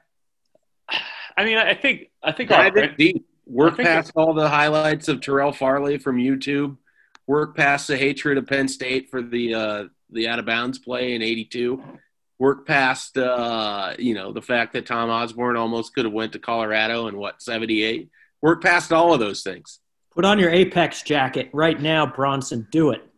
I 1.39 1.45
mean, 1.47 1.57
I 1.57 1.73
think 1.73 2.11
I 2.23 2.33
think 2.33 2.51
Dive 2.51 2.77
our, 2.77 2.89
deep. 2.89 3.27
Work 3.47 3.79
past 3.79 4.13
all 4.15 4.35
the 4.35 4.51
highlights 4.51 5.09
of 5.09 5.23
Terrell 5.23 5.53
Farley 5.53 5.97
from 5.97 6.19
YouTube. 6.19 6.77
Work 7.27 7.57
past 7.57 7.89
the 7.89 7.97
hatred 7.97 8.37
of 8.37 8.47
Penn 8.47 8.69
State 8.69 9.09
for 9.11 9.23
the 9.23 9.55
uh, 9.55 9.85
the 10.11 10.29
out 10.29 10.39
of 10.39 10.45
bounds 10.45 10.79
play 10.79 11.15
in 11.15 11.23
'82 11.23 11.83
work 12.43 12.67
past 12.67 13.17
uh, 13.17 13.95
you 14.01 14.15
know 14.15 14.33
the 14.33 14.43
fact 14.43 14.73
that 14.73 14.85
Tom 14.85 15.09
Osborne 15.11 15.57
almost 15.57 15.95
could 15.95 16.07
have 16.07 16.13
went 16.13 16.33
to 16.33 16.41
Colorado 16.41 17.07
in 17.07 17.17
what 17.17 17.41
78 17.41 18.11
work 18.41 18.61
past 18.61 18.93
all 18.93 19.15
of 19.15 19.21
those 19.21 19.45
things. 19.45 19.79
Put 20.13 20.25
on 20.25 20.41
your 20.41 20.51
apex 20.51 21.03
jacket 21.03 21.51
right 21.53 21.81
now 21.81 22.05
Bronson. 22.05 22.67
Do 22.73 22.91
it. 22.91 23.09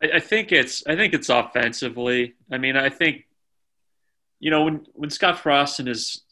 I, 0.00 0.10
I 0.14 0.20
think 0.20 0.52
it's 0.52 0.86
I 0.86 0.94
think 0.94 1.14
it's 1.14 1.28
offensively. 1.28 2.34
I 2.48 2.58
mean 2.58 2.76
I 2.76 2.90
think 2.90 3.26
you 4.38 4.52
know 4.52 4.62
when 4.62 4.86
when 4.92 5.10
Scott 5.10 5.40
Frost 5.40 5.80
and 5.80 5.88
his 5.88 6.22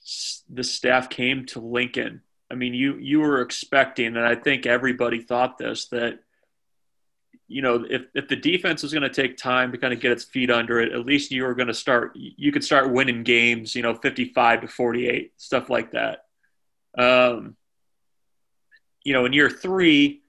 the 0.49 0.63
staff 0.63 1.11
came 1.11 1.45
to 1.47 1.61
Lincoln 1.61 2.23
I 2.53 2.55
mean 2.55 2.73
you 2.73 2.99
you 2.99 3.19
were 3.19 3.43
expecting 3.43 4.17
and 4.17 4.25
I 4.25 4.37
think 4.37 4.65
everybody 4.65 5.23
thought 5.23 5.59
this 5.59 5.89
that 5.89 6.21
you 7.49 7.63
know, 7.63 7.85
if, 7.89 8.03
if 8.15 8.29
the 8.29 8.37
defense 8.37 8.83
was 8.83 8.93
going 8.93 9.03
to 9.03 9.09
take 9.09 9.39
time 9.39 9.73
to 9.73 9.79
kind 9.79 9.95
of 9.95 10.01
get 10.01 10.13
its 10.13 10.25
feet 10.25 10.51
under 10.51 10.81
it, 10.81 10.93
at 10.93 11.07
least 11.07 11.33
you 11.33 11.43
were 11.45 11.55
going 11.55 11.69
to 11.69 11.75
start, 11.75 12.13
you 12.15 12.53
could 12.53 12.63
start 12.63 12.93
winning 12.93 13.23
games, 13.23 13.75
you 13.75 13.83
know, 13.83 13.95
55 13.95 14.61
to 14.61 14.69
48, 14.69 15.33
stuff 15.39 15.71
like 15.71 15.93
that. 15.93 16.27
Um, 16.97 17.57
you 19.03 19.15
know, 19.15 19.25
in 19.25 19.33
year 19.33 19.49
three, 19.49 20.21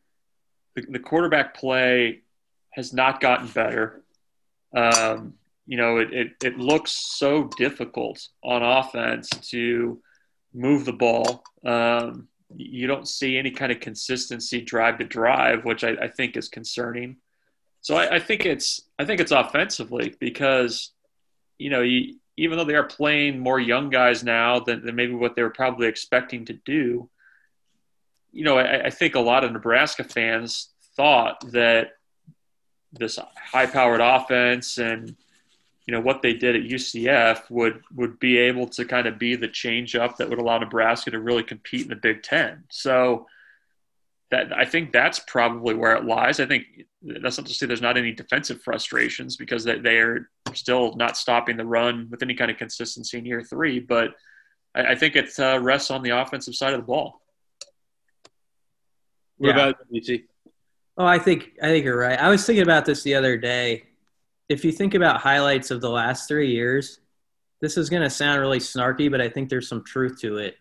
the, 0.76 0.86
the 0.90 1.00
quarterback 1.00 1.56
play 1.56 2.22
has 2.72 2.94
not 2.94 3.20
gotten 3.20 3.48
better. 3.48 4.02
Um, 4.74 5.34
you 5.66 5.76
know, 5.78 5.98
it, 5.98 6.14
it, 6.14 6.32
it 6.42 6.58
looks 6.58 6.92
so 6.92 7.50
difficult 7.58 8.26
on 8.44 8.64
offense 8.64 9.30
to 9.50 10.02
move 10.54 10.86
the 10.86 10.94
ball. 10.94 11.44
Um, 11.66 12.30
you 12.56 12.88
don't 12.88 13.08
see 13.08 13.38
any 13.38 13.52
kind 13.52 13.72
of 13.72 13.80
consistency 13.80 14.62
drive 14.62 14.98
to 14.98 15.06
drive, 15.06 15.66
which 15.66 15.84
I, 15.84 15.92
I 16.02 16.08
think 16.08 16.36
is 16.36 16.50
concerning. 16.50 17.18
So 17.82 17.96
I, 17.96 18.16
I, 18.16 18.20
think 18.20 18.46
it's 18.46 18.82
I 18.98 19.06
think 19.06 19.22
it's 19.22 19.32
offensively 19.32 20.16
because 20.20 20.92
you 21.58 21.70
know 21.70 21.82
you, 21.82 22.16
even 22.38 22.58
though 22.58 22.66
they 22.66 22.76
are 22.76 22.84
playing 22.84 23.40
more 23.40 23.60
young 23.60 23.90
guys 23.90 24.24
now 24.24 24.60
than, 24.60 24.86
than 24.86 24.96
maybe 24.96 25.14
what 25.14 25.36
they 25.36 25.44
were 25.44 25.50
probably 25.50 25.88
expecting 25.88 26.46
to 26.46 26.54
do, 26.54 27.10
you 28.32 28.44
know 28.44 28.58
I, 28.58 28.86
I 28.86 28.90
think 28.90 29.16
a 29.16 29.20
lot 29.20 29.44
of 29.44 29.52
Nebraska 29.52 30.04
fans 30.04 30.70
thought 30.96 31.52
that 31.52 31.92
this 32.92 33.20
high-powered 33.52 34.02
offense 34.02 34.80
and 34.80 35.16
you 35.86 35.94
know 35.94 36.02
what 36.02 36.22
they 36.22 36.34
did 36.34 36.56
at 36.56 36.62
UCF 36.64 37.50
would 37.50 37.82
would 37.96 38.20
be 38.20 38.38
able 38.38 38.68
to 38.68 38.86
kind 38.86 39.08
of 39.08 39.18
be 39.18 39.36
the 39.36 39.48
change 39.48 39.96
up 39.96 40.18
that 40.18 40.30
would 40.30 40.40
allow 40.40 40.58
Nebraska 40.60 41.12
to 41.12 41.20
really 41.20 41.44
compete 41.44 41.82
in 41.84 41.88
the 41.90 41.96
Big 41.96 42.22
Ten. 42.24 42.64
So 42.70 43.28
that 44.32 44.56
I 44.56 44.66
think 44.66 44.92
that's 44.92 45.20
probably 45.20 45.74
where 45.74 45.96
it 45.96 46.06
lies. 46.06 46.40
I 46.40 46.46
think 46.46 46.66
that's 47.02 47.38
not 47.40 47.48
to 47.48 47.54
say 47.54 47.66
there's 47.66 47.82
not 47.82 47.98
any 47.98 48.12
defensive 48.12 48.62
frustrations 48.62 49.36
because 49.38 49.64
they, 49.64 49.80
they 49.80 49.98
are 49.98 50.30
still 50.54 50.96
not 50.96 51.18
stopping 51.18 51.58
the 51.58 51.66
run 51.66 52.08
with 52.12 52.22
any 52.22 52.36
kind 52.36 52.52
of 52.52 52.58
consistency 52.58 53.18
in 53.18 53.26
year 53.26 53.42
three. 53.42 53.80
But 53.80 54.12
I, 54.76 54.92
I 54.92 54.96
think 54.96 55.16
it 55.16 55.32
uh, 55.40 55.60
rests 55.60 55.90
on 55.90 56.04
the 56.04 56.12
offensive 56.12 56.54
side 56.54 56.74
of 56.74 56.80
the 56.82 56.86
ball. 56.86 57.22
What 59.38 59.56
Yeah. 59.56 59.70
about 59.70 59.76
you? 59.90 60.24
Oh, 60.98 61.06
I 61.06 61.18
think 61.18 61.54
I 61.64 61.68
think 61.68 61.86
you're 61.86 61.98
right. 61.98 62.20
I 62.20 62.30
was 62.30 62.46
thinking 62.46 62.62
about 62.62 62.86
this 62.86 63.02
the 63.04 63.16
other 63.16 63.38
day. 63.38 63.86
If 64.50 64.66
you 64.66 64.72
think 64.72 64.96
about 64.96 65.22
highlights 65.22 65.70
of 65.70 65.80
the 65.80 65.92
last 65.92 66.28
three 66.28 66.52
years, 66.52 67.00
this 67.62 67.78
is 67.78 67.90
going 67.90 68.02
to 68.02 68.10
sound 68.10 68.42
really 68.42 68.60
snarky, 68.60 69.10
but 69.10 69.22
I 69.22 69.30
think 69.30 69.48
there's 69.48 69.70
some 69.70 69.84
truth 69.84 70.20
to 70.22 70.38
it. 70.38 70.56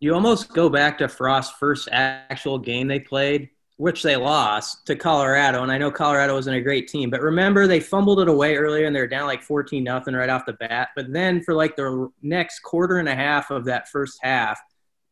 You 0.00 0.12
almost 0.12 0.52
go 0.52 0.68
back 0.68 0.98
to 0.98 1.08
Frost's 1.08 1.56
first 1.58 1.88
actual 1.92 2.58
game 2.58 2.88
they 2.88 2.98
played, 2.98 3.50
which 3.76 4.02
they 4.02 4.16
lost 4.16 4.86
to 4.86 4.96
Colorado, 4.96 5.62
and 5.62 5.70
I 5.70 5.78
know 5.78 5.90
Colorado 5.90 6.34
wasn't 6.34 6.56
a 6.56 6.62
great 6.62 6.88
team, 6.88 7.08
but 7.08 7.20
remember 7.22 7.66
they 7.66 7.80
fumbled 7.80 8.20
it 8.20 8.28
away 8.28 8.56
earlier 8.56 8.86
and 8.86 8.96
they 8.96 9.00
were 9.00 9.06
down 9.06 9.26
like 9.26 9.42
14 9.42 9.84
nothing 9.84 10.14
right 10.14 10.28
off 10.28 10.46
the 10.46 10.54
bat. 10.54 10.88
But 10.96 11.12
then 11.12 11.42
for 11.42 11.54
like 11.54 11.76
the 11.76 12.10
next 12.22 12.60
quarter 12.60 12.98
and 12.98 13.08
a 13.08 13.14
half 13.14 13.50
of 13.50 13.64
that 13.66 13.88
first 13.88 14.18
half, 14.22 14.60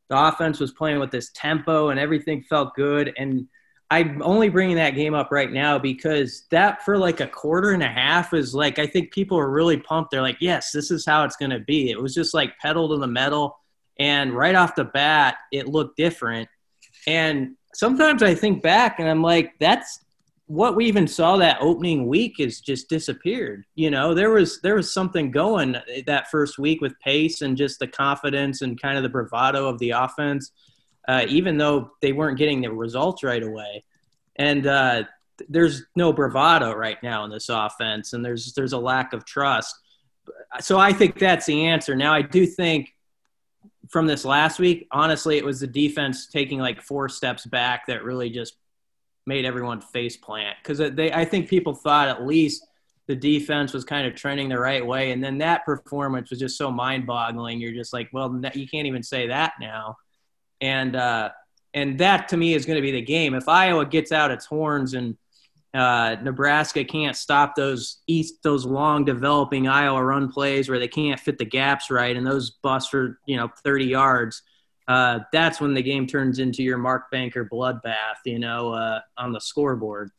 the 0.08 0.18
offense 0.18 0.58
was 0.58 0.72
playing 0.72 0.98
with 0.98 1.10
this 1.10 1.30
tempo 1.34 1.90
and 1.90 2.00
everything 2.00 2.42
felt 2.42 2.74
good 2.74 3.12
and 3.16 3.46
I'm 3.90 4.22
only 4.22 4.48
bringing 4.48 4.76
that 4.76 4.94
game 4.94 5.14
up 5.14 5.30
right 5.30 5.52
now 5.52 5.78
because 5.78 6.46
that 6.50 6.84
for 6.84 6.96
like 6.98 7.20
a 7.20 7.26
quarter 7.26 7.70
and 7.70 7.82
a 7.82 7.88
half 7.88 8.32
is 8.32 8.54
like 8.54 8.78
I 8.78 8.86
think 8.86 9.12
people 9.12 9.38
are 9.38 9.50
really 9.50 9.76
pumped. 9.76 10.10
They're 10.10 10.22
like, 10.22 10.38
yes, 10.40 10.72
this 10.72 10.90
is 10.90 11.04
how 11.04 11.24
it's 11.24 11.36
going 11.36 11.50
to 11.50 11.60
be. 11.60 11.90
It 11.90 12.00
was 12.00 12.14
just 12.14 12.34
like 12.34 12.58
pedal 12.58 12.88
to 12.88 12.96
the 12.96 13.06
metal, 13.06 13.58
and 13.98 14.32
right 14.34 14.54
off 14.54 14.74
the 14.74 14.84
bat, 14.84 15.36
it 15.52 15.68
looked 15.68 15.96
different. 15.96 16.48
And 17.06 17.56
sometimes 17.74 18.22
I 18.22 18.34
think 18.34 18.62
back 18.62 18.98
and 18.98 19.08
I'm 19.08 19.22
like, 19.22 19.52
that's 19.60 20.00
what 20.46 20.76
we 20.76 20.86
even 20.86 21.08
saw 21.08 21.36
that 21.38 21.58
opening 21.60 22.06
week 22.06 22.38
is 22.38 22.60
just 22.60 22.88
disappeared. 22.88 23.64
You 23.74 23.90
know, 23.90 24.14
there 24.14 24.30
was 24.30 24.60
there 24.60 24.74
was 24.74 24.92
something 24.92 25.30
going 25.30 25.76
that 26.06 26.30
first 26.30 26.58
week 26.58 26.80
with 26.80 26.98
pace 27.00 27.40
and 27.40 27.56
just 27.56 27.78
the 27.78 27.86
confidence 27.86 28.62
and 28.62 28.80
kind 28.80 28.96
of 28.96 29.02
the 29.02 29.08
bravado 29.08 29.68
of 29.68 29.78
the 29.78 29.90
offense 29.90 30.52
uh, 31.08 31.26
even 31.28 31.58
though 31.58 31.92
they 32.00 32.12
weren't 32.12 32.38
getting 32.38 32.62
the 32.62 32.72
results 32.72 33.22
right 33.22 33.42
away. 33.42 33.84
And 34.36 34.66
uh, 34.66 35.04
there's 35.48 35.84
no 35.96 36.12
bravado 36.12 36.72
right 36.72 37.02
now 37.02 37.24
in 37.24 37.30
this 37.30 37.48
offense, 37.48 38.12
and 38.12 38.24
there's 38.24 38.52
there's 38.54 38.72
a 38.72 38.78
lack 38.78 39.12
of 39.12 39.24
trust. 39.24 39.74
So 40.60 40.78
I 40.78 40.92
think 40.92 41.18
that's 41.18 41.46
the 41.46 41.66
answer. 41.66 41.94
Now 41.94 42.14
I 42.14 42.22
do 42.22 42.46
think 42.46 42.94
from 43.90 44.06
this 44.06 44.24
last 44.24 44.58
week, 44.58 44.86
honestly, 44.90 45.36
it 45.36 45.44
was 45.44 45.60
the 45.60 45.66
defense 45.66 46.26
taking 46.26 46.58
like 46.58 46.80
four 46.80 47.08
steps 47.08 47.46
back 47.46 47.86
that 47.86 48.04
really 48.04 48.30
just 48.30 48.56
made 49.26 49.44
everyone 49.44 49.80
face 49.80 50.16
plant 50.16 50.56
because 50.62 50.78
they 50.94 51.12
I 51.12 51.24
think 51.24 51.48
people 51.48 51.74
thought 51.74 52.08
at 52.08 52.26
least 52.26 52.66
the 53.06 53.16
defense 53.16 53.72
was 53.74 53.84
kind 53.84 54.06
of 54.06 54.14
trending 54.14 54.48
the 54.48 54.58
right 54.58 54.84
way, 54.84 55.12
and 55.12 55.22
then 55.22 55.38
that 55.38 55.64
performance 55.64 56.30
was 56.30 56.38
just 56.38 56.56
so 56.56 56.70
mind 56.70 57.06
boggling. 57.06 57.60
You're 57.60 57.74
just 57.74 57.92
like, 57.92 58.08
well, 58.12 58.40
you 58.54 58.66
can't 58.66 58.86
even 58.86 59.02
say 59.02 59.28
that 59.28 59.52
now 59.60 59.96
and 60.60 60.96
uh, 60.96 61.30
and 61.74 61.98
that 61.98 62.28
to 62.28 62.36
me 62.36 62.54
is 62.54 62.66
going 62.66 62.76
to 62.76 62.82
be 62.82 62.92
the 62.92 63.02
game. 63.02 63.34
If 63.34 63.48
Iowa 63.48 63.86
gets 63.86 64.12
out 64.12 64.30
its 64.30 64.46
horns 64.46 64.94
and 64.94 65.16
uh, 65.74 66.16
Nebraska 66.22 66.84
can't 66.84 67.16
stop 67.16 67.56
those 67.56 67.98
east 68.06 68.42
those 68.42 68.64
long 68.64 69.04
developing 69.04 69.66
Iowa 69.66 70.04
run 70.04 70.30
plays 70.30 70.68
where 70.68 70.78
they 70.78 70.88
can't 70.88 71.18
fit 71.18 71.36
the 71.36 71.44
gaps 71.44 71.90
right 71.90 72.16
and 72.16 72.24
those 72.24 72.52
busts 72.62 72.90
for 72.90 73.18
you 73.26 73.36
know 73.36 73.48
30 73.64 73.86
yards, 73.86 74.42
uh, 74.86 75.20
that's 75.32 75.60
when 75.60 75.74
the 75.74 75.82
game 75.82 76.06
turns 76.06 76.38
into 76.38 76.62
your 76.62 76.78
Mark 76.78 77.10
Banker 77.10 77.48
bloodbath, 77.50 78.18
you 78.24 78.38
know, 78.38 78.72
uh, 78.72 79.00
on 79.16 79.32
the 79.32 79.40
scoreboard. 79.40 80.10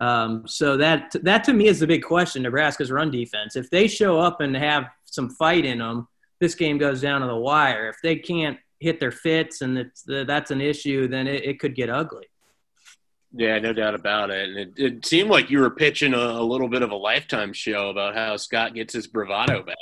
Um, 0.00 0.44
so 0.46 0.76
that 0.78 1.14
that 1.22 1.44
to 1.44 1.52
me 1.52 1.66
is 1.66 1.80
the 1.80 1.86
big 1.86 2.02
question. 2.02 2.42
Nebraska's 2.42 2.90
run 2.90 3.10
defense. 3.10 3.56
If 3.56 3.68
they 3.70 3.86
show 3.86 4.18
up 4.18 4.40
and 4.40 4.56
have 4.56 4.86
some 5.04 5.30
fight 5.30 5.64
in 5.64 5.78
them, 5.78 6.08
this 6.38 6.54
game 6.54 6.78
goes 6.78 7.00
down 7.02 7.20
to 7.20 7.26
the 7.26 7.36
wire. 7.36 7.88
If 7.88 7.96
they 8.02 8.16
can't 8.16 8.58
hit 8.80 8.98
their 8.98 9.12
fits 9.12 9.60
and 9.60 9.78
it's, 9.78 10.02
that's 10.06 10.50
an 10.50 10.60
issue, 10.60 11.06
then 11.06 11.26
it, 11.28 11.44
it 11.44 11.60
could 11.60 11.74
get 11.74 11.90
ugly. 11.90 12.26
Yeah, 13.32 13.58
no 13.60 13.72
doubt 13.72 13.94
about 13.94 14.30
it. 14.30 14.48
And 14.48 14.58
it, 14.58 14.72
it 14.76 15.06
seemed 15.06 15.30
like 15.30 15.50
you 15.50 15.60
were 15.60 15.70
pitching 15.70 16.14
a, 16.14 16.18
a, 16.18 16.42
little 16.42 16.68
bit 16.68 16.82
of 16.82 16.90
a 16.90 16.96
lifetime 16.96 17.52
show 17.52 17.90
about 17.90 18.16
how 18.16 18.36
Scott 18.36 18.74
gets 18.74 18.92
his 18.92 19.06
bravado 19.06 19.62
back. 19.62 19.76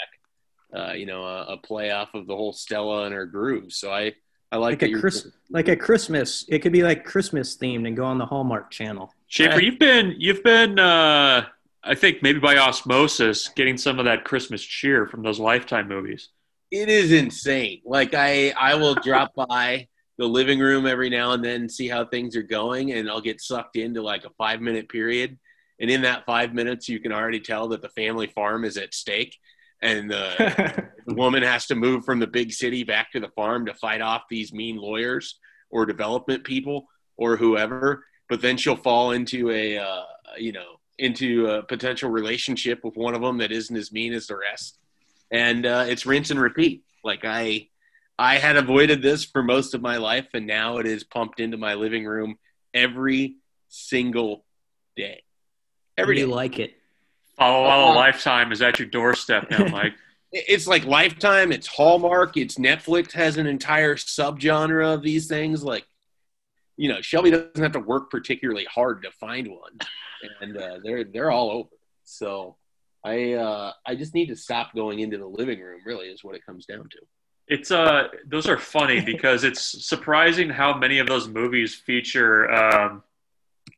Uh, 0.76 0.92
you 0.92 1.06
know, 1.06 1.24
a, 1.24 1.54
a 1.54 1.56
play 1.56 1.90
off 1.90 2.12
of 2.12 2.26
the 2.26 2.36
whole 2.36 2.52
Stella 2.52 3.04
and 3.04 3.14
her 3.14 3.24
groove. 3.24 3.72
So 3.72 3.90
I, 3.90 4.12
I 4.52 4.58
like, 4.58 4.82
like 4.82 4.90
a 4.90 5.00
Chris, 5.00 5.26
like 5.48 5.68
a 5.68 5.76
Christmas. 5.76 6.44
It 6.48 6.58
could 6.58 6.72
be 6.72 6.82
like 6.82 7.04
Christmas 7.04 7.56
themed 7.56 7.86
and 7.86 7.96
go 7.96 8.04
on 8.04 8.18
the 8.18 8.26
Hallmark 8.26 8.70
Channel. 8.70 9.12
Schaefer, 9.28 9.60
you've 9.60 9.78
been 9.78 10.14
you've 10.18 10.42
been 10.42 10.78
uh, 10.78 11.46
I 11.84 11.94
think 11.94 12.22
maybe 12.22 12.38
by 12.38 12.56
osmosis 12.56 13.48
getting 13.48 13.78
some 13.78 13.98
of 13.98 14.04
that 14.06 14.24
Christmas 14.24 14.62
cheer 14.62 15.06
from 15.06 15.22
those 15.22 15.38
Lifetime 15.38 15.88
movies 15.88 16.28
it 16.70 16.88
is 16.88 17.12
insane. 17.12 17.80
Like 17.84 18.14
I, 18.14 18.50
I 18.50 18.74
will 18.74 18.94
drop 18.94 19.34
by 19.48 19.88
the 20.18 20.26
living 20.26 20.58
room 20.58 20.86
every 20.86 21.10
now 21.10 21.32
and 21.32 21.44
then, 21.44 21.68
see 21.68 21.88
how 21.88 22.04
things 22.04 22.36
are 22.36 22.42
going, 22.42 22.92
and 22.92 23.08
I'll 23.08 23.20
get 23.20 23.40
sucked 23.40 23.76
into 23.76 24.02
like 24.02 24.24
a 24.24 24.30
five 24.36 24.60
minute 24.60 24.88
period. 24.88 25.38
And 25.80 25.90
in 25.90 26.02
that 26.02 26.26
five 26.26 26.54
minutes, 26.54 26.88
you 26.88 26.98
can 26.98 27.12
already 27.12 27.40
tell 27.40 27.68
that 27.68 27.82
the 27.82 27.88
family 27.90 28.26
farm 28.26 28.64
is 28.64 28.76
at 28.76 28.94
stake, 28.94 29.36
and 29.80 30.10
the, 30.10 30.88
the 31.06 31.14
woman 31.14 31.44
has 31.44 31.66
to 31.66 31.76
move 31.76 32.04
from 32.04 32.18
the 32.18 32.26
big 32.26 32.52
city 32.52 32.82
back 32.82 33.12
to 33.12 33.20
the 33.20 33.30
farm 33.36 33.66
to 33.66 33.74
fight 33.74 34.00
off 34.00 34.22
these 34.28 34.52
mean 34.52 34.76
lawyers 34.76 35.38
or 35.70 35.86
development 35.86 36.42
people 36.42 36.88
or 37.16 37.36
whoever. 37.36 38.04
But 38.28 38.42
then 38.42 38.56
she'll 38.56 38.76
fall 38.76 39.12
into 39.12 39.50
a, 39.50 39.78
uh, 39.78 40.02
you 40.36 40.50
know, 40.50 40.80
into 40.98 41.46
a 41.46 41.62
potential 41.62 42.10
relationship 42.10 42.80
with 42.82 42.96
one 42.96 43.14
of 43.14 43.22
them 43.22 43.38
that 43.38 43.52
isn't 43.52 43.76
as 43.76 43.92
mean 43.92 44.12
as 44.12 44.26
the 44.26 44.36
rest 44.36 44.78
and 45.30 45.66
uh, 45.66 45.84
it's 45.88 46.06
rinse 46.06 46.30
and 46.30 46.40
repeat. 46.40 46.84
Like 47.04 47.24
I, 47.24 47.68
I 48.18 48.38
had 48.38 48.56
avoided 48.56 49.02
this 49.02 49.24
for 49.24 49.42
most 49.42 49.74
of 49.74 49.82
my 49.82 49.96
life, 49.98 50.28
and 50.34 50.46
now 50.46 50.78
it 50.78 50.86
is 50.86 51.04
pumped 51.04 51.40
into 51.40 51.56
my 51.56 51.74
living 51.74 52.04
room 52.04 52.36
every 52.74 53.36
single 53.68 54.44
day. 54.96 55.22
Every 55.96 56.18
you 56.18 56.26
day. 56.26 56.32
like 56.32 56.58
it. 56.58 56.74
Follow 57.36 57.92
uh, 57.92 57.94
Lifetime 57.94 58.50
is 58.50 58.62
at 58.62 58.78
your 58.78 58.88
doorstep 58.88 59.50
now, 59.50 59.66
Mike. 59.70 59.94
it's 60.32 60.66
like 60.66 60.84
Lifetime. 60.84 61.52
It's 61.52 61.68
Hallmark. 61.68 62.36
It's 62.36 62.56
Netflix 62.56 63.12
has 63.12 63.36
an 63.36 63.46
entire 63.46 63.94
subgenre 63.94 64.94
of 64.94 65.02
these 65.02 65.28
things. 65.28 65.62
Like, 65.62 65.86
you 66.76 66.88
know, 66.88 67.00
Shelby 67.00 67.30
doesn't 67.30 67.56
have 67.56 67.72
to 67.72 67.80
work 67.80 68.10
particularly 68.10 68.64
hard 68.64 69.02
to 69.04 69.10
find 69.12 69.48
one, 69.48 69.78
and 70.40 70.56
uh, 70.56 70.78
they're 70.82 71.04
they're 71.04 71.30
all 71.30 71.50
over. 71.50 71.68
So 72.04 72.56
I 73.04 73.34
uh, 73.34 73.72
I 73.86 73.94
just 73.94 74.14
need 74.14 74.26
to 74.26 74.36
stop 74.36 74.74
going 74.74 75.00
into 75.00 75.18
the 75.18 75.26
living 75.26 75.60
room. 75.60 75.80
Really, 75.84 76.06
is 76.06 76.24
what 76.24 76.34
it 76.34 76.44
comes 76.44 76.66
down 76.66 76.88
to. 76.90 76.98
It's 77.46 77.70
uh, 77.70 78.08
those 78.26 78.48
are 78.48 78.58
funny 78.58 79.00
because 79.04 79.44
it's 79.44 79.86
surprising 79.86 80.48
how 80.50 80.76
many 80.76 80.98
of 80.98 81.06
those 81.06 81.28
movies 81.28 81.74
feature 81.74 82.50
um, 82.50 83.02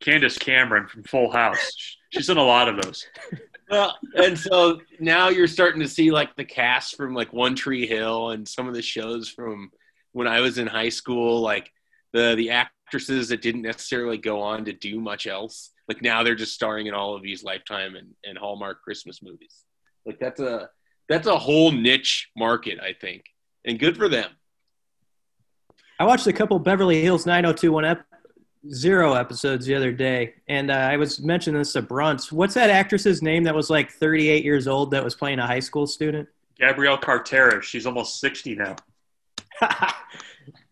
Candace 0.01 0.39
Cameron 0.39 0.87
from 0.87 1.03
Full 1.05 1.31
House. 1.31 1.97
She's 2.11 2.29
in 2.29 2.39
a 2.39 2.43
lot 2.43 2.69
of 2.69 2.83
those. 2.83 3.07
Well, 3.71 3.97
and 4.15 4.37
so 4.37 4.81
now 4.99 5.29
you're 5.29 5.47
starting 5.47 5.81
to 5.81 5.89
see 5.89 6.11
like 6.11 6.35
the 6.35 6.45
cast 6.45 6.97
from 6.97 7.15
like 7.15 7.33
One 7.33 7.55
Tree 7.55 7.87
Hill 7.87 8.31
and 8.31 8.49
some 8.49 8.67
of 8.67 8.75
the 8.75 8.83
shows 8.83 9.29
from 9.29 9.71
when 10.13 10.27
I 10.27 10.41
was 10.41 10.59
in 10.59 10.67
high 10.67 10.89
school, 10.89 11.41
like 11.41 11.71
the 12.13 12.35
the 12.35 12.51
actresses 12.51 13.29
that 13.29 13.43
didn't 13.43 13.63
necessarily 13.63 14.19
go 14.19 14.41
on 14.41 14.65
to 14.65 14.73
do 14.73 15.01
much 15.01 15.29
else 15.29 15.71
like 15.91 16.03
now 16.03 16.23
they're 16.23 16.37
just 16.37 16.55
starring 16.55 16.87
in 16.87 16.95
all 16.95 17.17
of 17.17 17.23
these 17.23 17.43
lifetime 17.43 17.97
and, 17.97 18.15
and 18.25 18.39
hallmark 18.39 18.81
christmas 18.81 19.23
movies. 19.25 19.65
Like 20.07 20.21
that's 20.21 20.41
a 20.41 20.71
that's 21.09 21.27
a 21.27 21.37
whole 21.37 21.73
niche 21.73 22.31
market 22.37 22.79
i 22.81 22.93
think 22.93 23.25
and 23.65 23.77
good 23.79 23.97
for 23.97 24.09
them. 24.09 24.31
I 25.99 26.05
watched 26.05 26.29
a 26.29 26.33
couple 26.33 26.59
beverly 26.61 27.03
hills 27.03 27.27
90210 27.27 27.99
ep- 27.99 28.73
zero 28.73 29.15
episodes 29.15 29.67
the 29.67 29.75
other 29.75 29.91
day 29.91 30.35
and 30.49 30.71
uh, 30.71 30.75
i 30.75 30.97
was 30.97 31.19
mentioning 31.21 31.59
this 31.59 31.73
to 31.73 31.83
bruntz 31.83 32.31
what's 32.31 32.53
that 32.53 32.69
actress's 32.69 33.23
name 33.23 33.43
that 33.43 33.55
was 33.55 33.71
like 33.71 33.91
38 33.91 34.45
years 34.45 34.69
old 34.69 34.91
that 34.91 35.03
was 35.03 35.15
playing 35.15 35.39
a 35.39 35.47
high 35.47 35.61
school 35.61 35.87
student? 35.87 36.29
Gabrielle 36.59 36.99
carteris 36.99 37.65
she's 37.65 37.87
almost 37.87 38.21
60 38.21 38.55
now. 38.55 38.77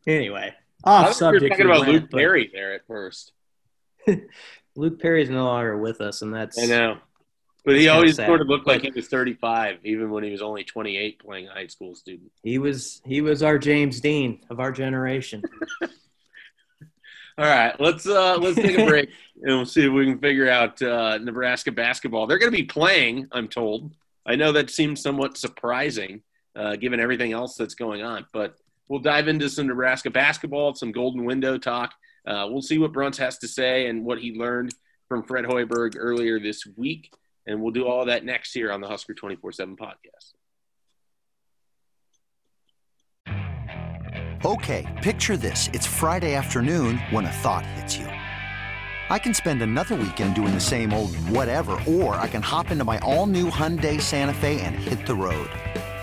Anyway 0.06 0.54
off 0.84 1.12
subject 1.12 1.42
you're 1.42 1.50
talking 1.50 1.66
about 1.66 1.80
went, 1.80 1.92
luke 1.92 2.10
perry 2.10 2.50
there 2.52 2.72
at 2.72 2.86
first 2.86 3.32
Luke 4.78 5.00
Perry's 5.00 5.28
no 5.28 5.44
longer 5.44 5.76
with 5.76 6.00
us, 6.00 6.22
and 6.22 6.32
that's 6.32 6.56
I 6.56 6.66
know. 6.66 6.98
But 7.64 7.74
he 7.74 7.88
always 7.88 8.14
sort 8.14 8.40
of 8.40 8.46
looked 8.46 8.68
like 8.68 8.82
he 8.82 8.92
was 8.92 9.08
35, 9.08 9.80
even 9.82 10.10
when 10.10 10.22
he 10.22 10.30
was 10.30 10.40
only 10.40 10.62
28, 10.62 11.18
playing 11.18 11.48
a 11.48 11.52
high 11.52 11.66
school 11.66 11.96
student. 11.96 12.30
He 12.44 12.58
was 12.58 13.02
he 13.04 13.20
was 13.20 13.42
our 13.42 13.58
James 13.58 14.00
Dean 14.00 14.40
of 14.48 14.60
our 14.60 14.70
generation. 14.70 15.42
All 15.82 17.44
right, 17.44 17.78
let's 17.80 18.06
uh, 18.06 18.38
let's 18.38 18.54
take 18.54 18.78
a 18.78 18.86
break 18.86 19.10
and 19.42 19.56
we'll 19.56 19.66
see 19.66 19.84
if 19.84 19.92
we 19.92 20.06
can 20.06 20.18
figure 20.20 20.48
out 20.48 20.80
uh, 20.80 21.18
Nebraska 21.18 21.72
basketball. 21.72 22.28
They're 22.28 22.38
going 22.38 22.52
to 22.52 22.56
be 22.56 22.64
playing, 22.64 23.26
I'm 23.32 23.48
told. 23.48 23.90
I 24.26 24.36
know 24.36 24.52
that 24.52 24.70
seems 24.70 25.02
somewhat 25.02 25.36
surprising, 25.36 26.22
uh, 26.54 26.76
given 26.76 27.00
everything 27.00 27.32
else 27.32 27.56
that's 27.56 27.74
going 27.74 28.02
on. 28.02 28.26
But 28.32 28.56
we'll 28.86 29.00
dive 29.00 29.26
into 29.26 29.50
some 29.50 29.66
Nebraska 29.66 30.10
basketball, 30.10 30.74
some 30.74 30.92
Golden 30.92 31.24
Window 31.24 31.58
talk, 31.58 31.94
uh, 32.28 32.46
we'll 32.48 32.62
see 32.62 32.78
what 32.78 32.92
Bruntz 32.92 33.16
has 33.16 33.38
to 33.38 33.48
say 33.48 33.86
and 33.86 34.04
what 34.04 34.18
he 34.18 34.38
learned 34.38 34.74
from 35.08 35.22
Fred 35.22 35.46
Hoiberg 35.46 35.94
earlier 35.96 36.38
this 36.38 36.66
week. 36.76 37.10
And 37.46 37.62
we'll 37.62 37.72
do 37.72 37.86
all 37.86 38.04
that 38.04 38.24
next 38.24 38.52
here 38.52 38.70
on 38.70 38.82
the 38.82 38.86
Husker 38.86 39.14
24 39.14 39.52
7 39.52 39.76
podcast. 39.76 40.34
Okay, 44.44 44.86
picture 45.02 45.36
this. 45.36 45.68
It's 45.72 45.86
Friday 45.86 46.34
afternoon 46.34 46.98
when 47.10 47.24
a 47.24 47.32
thought 47.32 47.64
hits 47.64 47.96
you. 47.96 48.06
I 48.06 49.18
can 49.18 49.32
spend 49.32 49.62
another 49.62 49.94
weekend 49.94 50.34
doing 50.34 50.52
the 50.52 50.60
same 50.60 50.92
old 50.92 51.16
whatever, 51.30 51.80
or 51.88 52.14
I 52.16 52.28
can 52.28 52.42
hop 52.42 52.70
into 52.70 52.84
my 52.84 52.98
all 52.98 53.26
new 53.26 53.50
Hyundai 53.50 54.00
Santa 54.00 54.34
Fe 54.34 54.60
and 54.60 54.74
hit 54.74 55.06
the 55.06 55.14
road. 55.14 55.48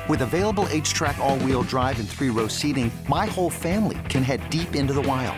With 0.10 0.22
available 0.22 0.66
H 0.70 0.92
track, 0.92 1.20
all 1.20 1.38
wheel 1.40 1.62
drive, 1.62 2.00
and 2.00 2.10
three 2.10 2.30
row 2.30 2.48
seating, 2.48 2.92
my 3.08 3.28
whole 3.28 3.52
family 3.52 4.00
can 4.10 4.24
head 4.24 4.50
deep 4.50 4.76
into 4.76 4.94
the 4.94 5.04
wild. 5.04 5.38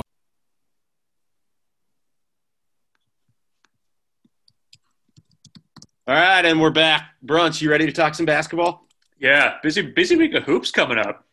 All 6.07 6.15
right, 6.15 6.43
and 6.43 6.59
we're 6.59 6.71
back. 6.71 7.11
Brunch, 7.23 7.61
you 7.61 7.69
ready 7.69 7.85
to 7.85 7.91
talk 7.91 8.15
some 8.15 8.25
basketball? 8.25 8.87
Yeah, 9.19 9.57
busy 9.61 9.83
busy 9.83 10.15
week 10.15 10.33
of 10.33 10.41
hoops 10.41 10.71
coming 10.71 10.97
up. 10.97 11.27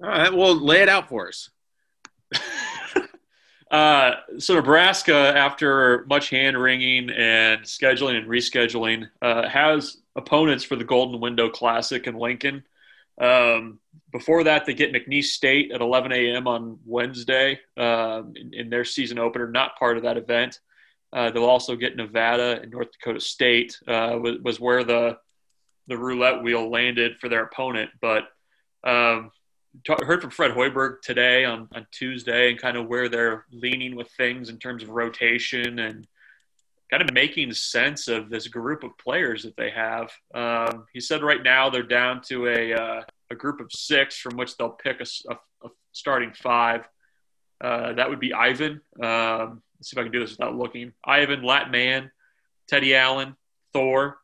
All 0.00 0.08
right, 0.08 0.32
well, 0.32 0.54
lay 0.54 0.82
it 0.82 0.88
out 0.88 1.08
for 1.08 1.26
us. 1.26 1.50
uh, 3.72 4.12
so 4.38 4.54
Nebraska, 4.54 5.16
after 5.36 6.06
much 6.08 6.30
hand 6.30 6.56
wringing 6.56 7.10
and 7.10 7.62
scheduling 7.62 8.16
and 8.16 8.28
rescheduling, 8.28 9.08
uh, 9.20 9.48
has 9.48 9.96
opponents 10.14 10.62
for 10.62 10.76
the 10.76 10.84
Golden 10.84 11.20
Window 11.20 11.50
Classic 11.50 12.06
in 12.06 12.14
Lincoln. 12.14 12.62
Um, 13.20 13.80
before 14.12 14.44
that, 14.44 14.64
they 14.64 14.74
get 14.74 14.92
McNeese 14.92 15.24
State 15.24 15.72
at 15.72 15.80
11 15.80 16.12
a.m. 16.12 16.46
on 16.46 16.78
Wednesday 16.86 17.58
uh, 17.76 18.22
in, 18.36 18.54
in, 18.54 18.70
their 18.70 18.84
season 18.84 19.18
opener, 19.18 19.48
not 19.48 19.76
part 19.76 19.96
of 19.96 20.04
that 20.04 20.16
event. 20.16 20.60
Uh, 21.14 21.30
they'll 21.30 21.44
also 21.44 21.76
get 21.76 21.96
Nevada 21.96 22.60
and 22.60 22.72
North 22.72 22.88
Dakota 22.90 23.20
State 23.20 23.78
uh, 23.86 24.18
was, 24.20 24.38
was, 24.42 24.60
where 24.60 24.82
the 24.82 25.16
the 25.86 25.96
roulette 25.96 26.42
wheel 26.42 26.70
landed 26.70 27.18
for 27.20 27.28
their 27.28 27.44
opponent. 27.44 27.90
But 28.00 28.24
um, 28.84 29.30
talk, 29.86 30.02
heard 30.02 30.22
from 30.22 30.30
Fred 30.30 30.52
Hoiberg 30.52 31.02
today 31.02 31.44
on, 31.44 31.68
on 31.72 31.86
Tuesday 31.92 32.50
and 32.50 32.60
kind 32.60 32.76
of 32.76 32.88
where 32.88 33.08
they're 33.08 33.44
leaning 33.52 33.94
with 33.94 34.10
things 34.16 34.48
in 34.48 34.58
terms 34.58 34.82
of 34.82 34.88
rotation 34.88 35.78
and 35.78 36.06
kind 36.90 37.02
of 37.02 37.12
making 37.12 37.52
sense 37.52 38.08
of 38.08 38.30
this 38.30 38.48
group 38.48 38.84
of 38.84 38.96
players 38.98 39.42
that 39.42 39.56
they 39.56 39.70
have. 39.70 40.10
Um, 40.34 40.86
he 40.92 41.00
said 41.00 41.22
right 41.22 41.42
now 41.42 41.70
they're 41.70 41.82
down 41.82 42.22
to 42.28 42.48
a, 42.48 42.72
uh, 42.72 43.02
a 43.30 43.34
group 43.34 43.60
of 43.60 43.70
six 43.72 44.16
from 44.16 44.36
which 44.36 44.56
they'll 44.56 44.70
pick 44.70 45.00
a, 45.00 45.32
a, 45.32 45.66
a 45.66 45.70
starting 45.92 46.32
five. 46.32 46.88
Uh, 47.60 47.94
that 47.94 48.08
would 48.08 48.20
be 48.20 48.32
Ivan, 48.32 48.80
um, 49.02 49.62
Let's 49.84 49.90
see 49.90 49.96
if 49.96 50.00
I 50.00 50.04
can 50.04 50.12
do 50.12 50.20
this 50.20 50.30
without 50.30 50.56
looking. 50.56 50.94
Ivan, 51.04 51.42
Lat 51.42 51.70
Mayen, 51.70 52.10
Teddy 52.68 52.94
Allen, 52.94 53.36
Thor, 53.74 54.16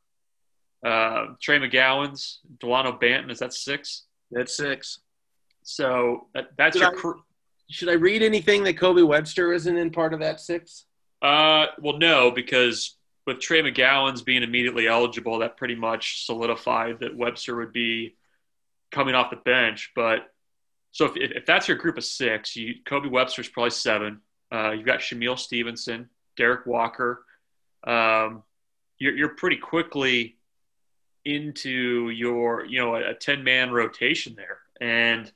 uh, 0.82 1.34
Trey 1.38 1.58
McGowens, 1.58 2.38
Dalano 2.56 2.98
Banton. 2.98 3.30
Is 3.30 3.40
that 3.40 3.52
six? 3.52 4.04
That's 4.30 4.56
six. 4.56 5.00
So 5.62 6.28
that, 6.32 6.52
that's 6.56 6.78
should 6.78 6.94
your. 6.94 7.16
I, 7.16 7.20
should 7.68 7.88
I 7.90 7.92
read 7.92 8.22
anything 8.22 8.64
that 8.64 8.78
Kobe 8.78 9.02
Webster 9.02 9.52
isn't 9.52 9.76
in 9.76 9.90
part 9.90 10.14
of 10.14 10.20
that 10.20 10.40
six? 10.40 10.86
Uh, 11.20 11.66
well, 11.78 11.98
no, 11.98 12.30
because 12.30 12.96
with 13.26 13.38
Trey 13.38 13.60
McGowens 13.60 14.24
being 14.24 14.42
immediately 14.42 14.88
eligible, 14.88 15.40
that 15.40 15.58
pretty 15.58 15.74
much 15.74 16.24
solidified 16.24 17.00
that 17.00 17.14
Webster 17.14 17.54
would 17.56 17.74
be 17.74 18.16
coming 18.90 19.14
off 19.14 19.28
the 19.28 19.36
bench. 19.36 19.92
But 19.94 20.20
so 20.90 21.04
if, 21.04 21.16
if 21.16 21.44
that's 21.44 21.68
your 21.68 21.76
group 21.76 21.98
of 21.98 22.04
six, 22.04 22.56
you, 22.56 22.76
Kobe 22.86 23.10
Webster's 23.10 23.50
probably 23.50 23.72
seven. 23.72 24.22
Uh, 24.52 24.72
you've 24.72 24.86
got 24.86 25.00
Shamiel 25.00 25.38
Stevenson, 25.38 26.08
Derrick 26.36 26.66
Walker. 26.66 27.24
Um, 27.84 28.42
you're, 28.98 29.16
you're, 29.16 29.28
pretty 29.30 29.56
quickly 29.56 30.36
into 31.24 32.10
your, 32.10 32.64
you 32.66 32.78
know, 32.78 32.96
a 32.96 33.14
10 33.14 33.42
man 33.44 33.70
rotation 33.70 34.34
there. 34.36 34.58
And, 34.80 35.30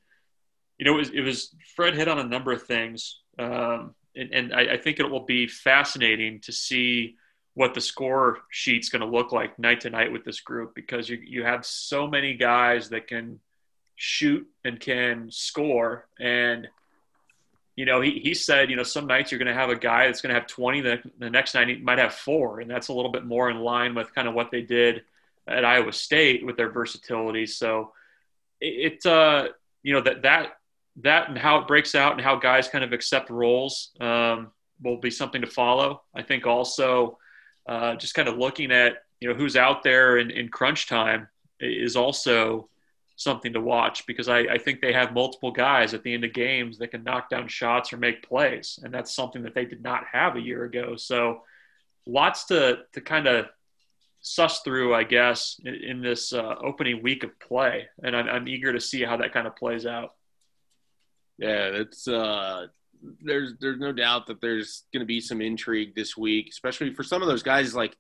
you 0.79 0.85
know, 0.85 0.95
it 0.95 0.99
was, 0.99 1.11
it 1.11 1.21
was, 1.21 1.55
Fred 1.75 1.95
hit 1.95 2.09
on 2.09 2.19
a 2.19 2.25
number 2.25 2.53
of 2.53 2.65
things. 2.65 3.21
Um, 3.39 3.95
and, 4.17 4.33
and 4.33 4.55
I, 4.55 4.75
I, 4.75 4.77
think 4.77 5.01
it 5.01 5.11
will 5.11 5.25
be 5.25 5.47
fascinating 5.47 6.41
to 6.41 6.53
see 6.53 7.17
what 7.55 7.75
the 7.75 7.81
score 7.81 8.39
sheet's 8.51 8.89
going 8.89 9.01
to 9.01 9.09
look 9.09 9.33
like 9.33 9.59
night 9.59 9.81
to 9.83 9.91
night 9.91 10.13
with 10.13 10.25
this 10.25 10.41
group 10.41 10.75
because 10.75 11.09
you, 11.09 11.19
you 11.25 11.45
have 11.45 11.65
so 11.65 12.07
many 12.07 12.35
guys 12.35 12.91
that 12.91 13.09
can 13.09 13.41
shoot 13.97 14.47
and 14.65 14.79
can 14.79 15.31
score. 15.31 16.09
And, 16.21 16.69
you 17.77 17.85
know, 17.85 18.01
he, 18.01 18.21
he 18.23 18.35
said, 18.35 18.71
you 18.71 18.77
know, 18.77 18.83
some 18.83 19.07
nights 19.07 19.33
you're 19.33 19.39
going 19.39 19.53
to 19.53 19.55
have 19.55 19.71
a 19.71 19.77
guy 19.77 20.07
that's 20.07 20.21
going 20.21 20.33
to 20.33 20.41
have 20.41 20.49
20, 20.49 20.81
the, 20.81 21.03
the 21.19 21.31
next 21.31 21.55
night 21.55 21.69
he 21.69 21.77
might 21.77 21.99
have 21.99 22.15
four. 22.15 22.61
And 22.61 22.71
that's 22.71 22.89
a 22.89 22.93
little 22.93 23.11
bit 23.11 23.25
more 23.25 23.51
in 23.51 23.59
line 23.59 23.95
with 23.95 24.15
kind 24.15 24.29
of 24.29 24.35
what 24.35 24.51
they 24.51 24.63
did 24.63 25.03
at 25.49 25.65
Iowa 25.65 25.93
State 25.93 26.47
with 26.47 26.57
their 26.57 26.71
versatility. 26.71 27.47
So 27.47 27.93
it, 28.61 29.03
it 29.03 29.07
uh, 29.07 29.49
you 29.83 29.93
know, 29.93 30.01
that, 30.03 30.23
that, 30.23 30.59
that 31.03 31.29
and 31.29 31.37
how 31.37 31.59
it 31.59 31.67
breaks 31.67 31.97
out 31.97 32.13
and 32.13 32.21
how 32.21 32.37
guys 32.37 32.69
kind 32.69 32.85
of 32.85 32.93
accept 32.93 33.29
roles 33.29 33.91
um, 34.01 34.53
will 34.83 34.99
be 34.99 35.11
something 35.11 35.41
to 35.41 35.49
follow. 35.49 36.03
I 36.15 36.23
think 36.23 36.47
also 36.47 37.19
uh, 37.67 37.97
just 37.97 38.15
kind 38.15 38.29
of 38.29 38.39
looking 38.39 38.71
at, 38.71 38.99
you 39.21 39.29
know, 39.29 39.35
who's 39.35 39.57
out 39.57 39.83
there 39.83 40.19
in, 40.19 40.31
in 40.31 40.49
crunch 40.49 40.87
time 40.89 41.29
is 41.59 41.97
also 41.97 42.69
something 43.17 43.53
to 43.53 43.61
watch 43.61 44.07
because 44.07 44.29
I, 44.29 44.41
I, 44.41 44.59
think 44.59 44.81
they 44.81 44.93
have 44.93 45.15
multiple 45.15 45.53
guys 45.53 45.95
at 45.95 46.03
the 46.03 46.13
end 46.13 46.25
of 46.25 46.33
games 46.33 46.79
that 46.79 46.89
can 46.89 47.05
knock 47.05 47.31
down 47.31 47.47
shots 47.47 47.93
or 47.93 47.97
make 47.97 48.27
plays, 48.27 48.79
and 48.83 48.93
that's 48.93 49.15
something 49.15 49.43
that 49.45 49.55
they 49.55 49.65
did 49.65 49.83
not 49.83 50.05
have 50.11 50.37
a 50.37 50.41
year 50.41 50.65
ago. 50.65 50.97
So, 50.97 51.43
lots 52.07 52.47
to 52.47 52.81
to 52.93 53.01
kind 53.01 53.27
of 53.27 53.47
suss 54.21 54.61
through, 54.63 54.95
I 54.95 55.05
guess, 55.05 55.61
in, 55.65 55.75
in 55.75 56.03
this 56.03 56.33
uh, 56.33 56.57
opening 56.61 57.03
week 57.03 57.25
of 57.25 57.39
play, 57.39 57.87
and 58.03 58.17
I'm, 58.17 58.29
I'm, 58.29 58.49
eager 58.49 58.73
to 58.73 58.81
see 58.81 59.03
how 59.03 59.19
that 59.19 59.33
kind 59.33 59.47
of 59.47 59.55
plays 59.55 59.87
out. 59.87 60.11
Yeah, 61.39 61.69
it's 61.73 62.09
uh, 62.09 62.67
there's 63.23 63.53
there's 63.61 63.79
no 63.79 63.93
doubt 63.93 64.27
that 64.27 64.41
there's 64.41 64.85
going 64.93 65.01
to 65.01 65.07
be 65.07 65.21
some 65.21 65.41
intrigue 65.41 65.95
this 65.95 66.17
week, 66.17 66.49
especially 66.51 66.95
for 66.95 67.05
some 67.05 67.23
of 67.23 67.29
those 67.29 67.45
guys. 67.45 67.77
Like, 67.77 67.97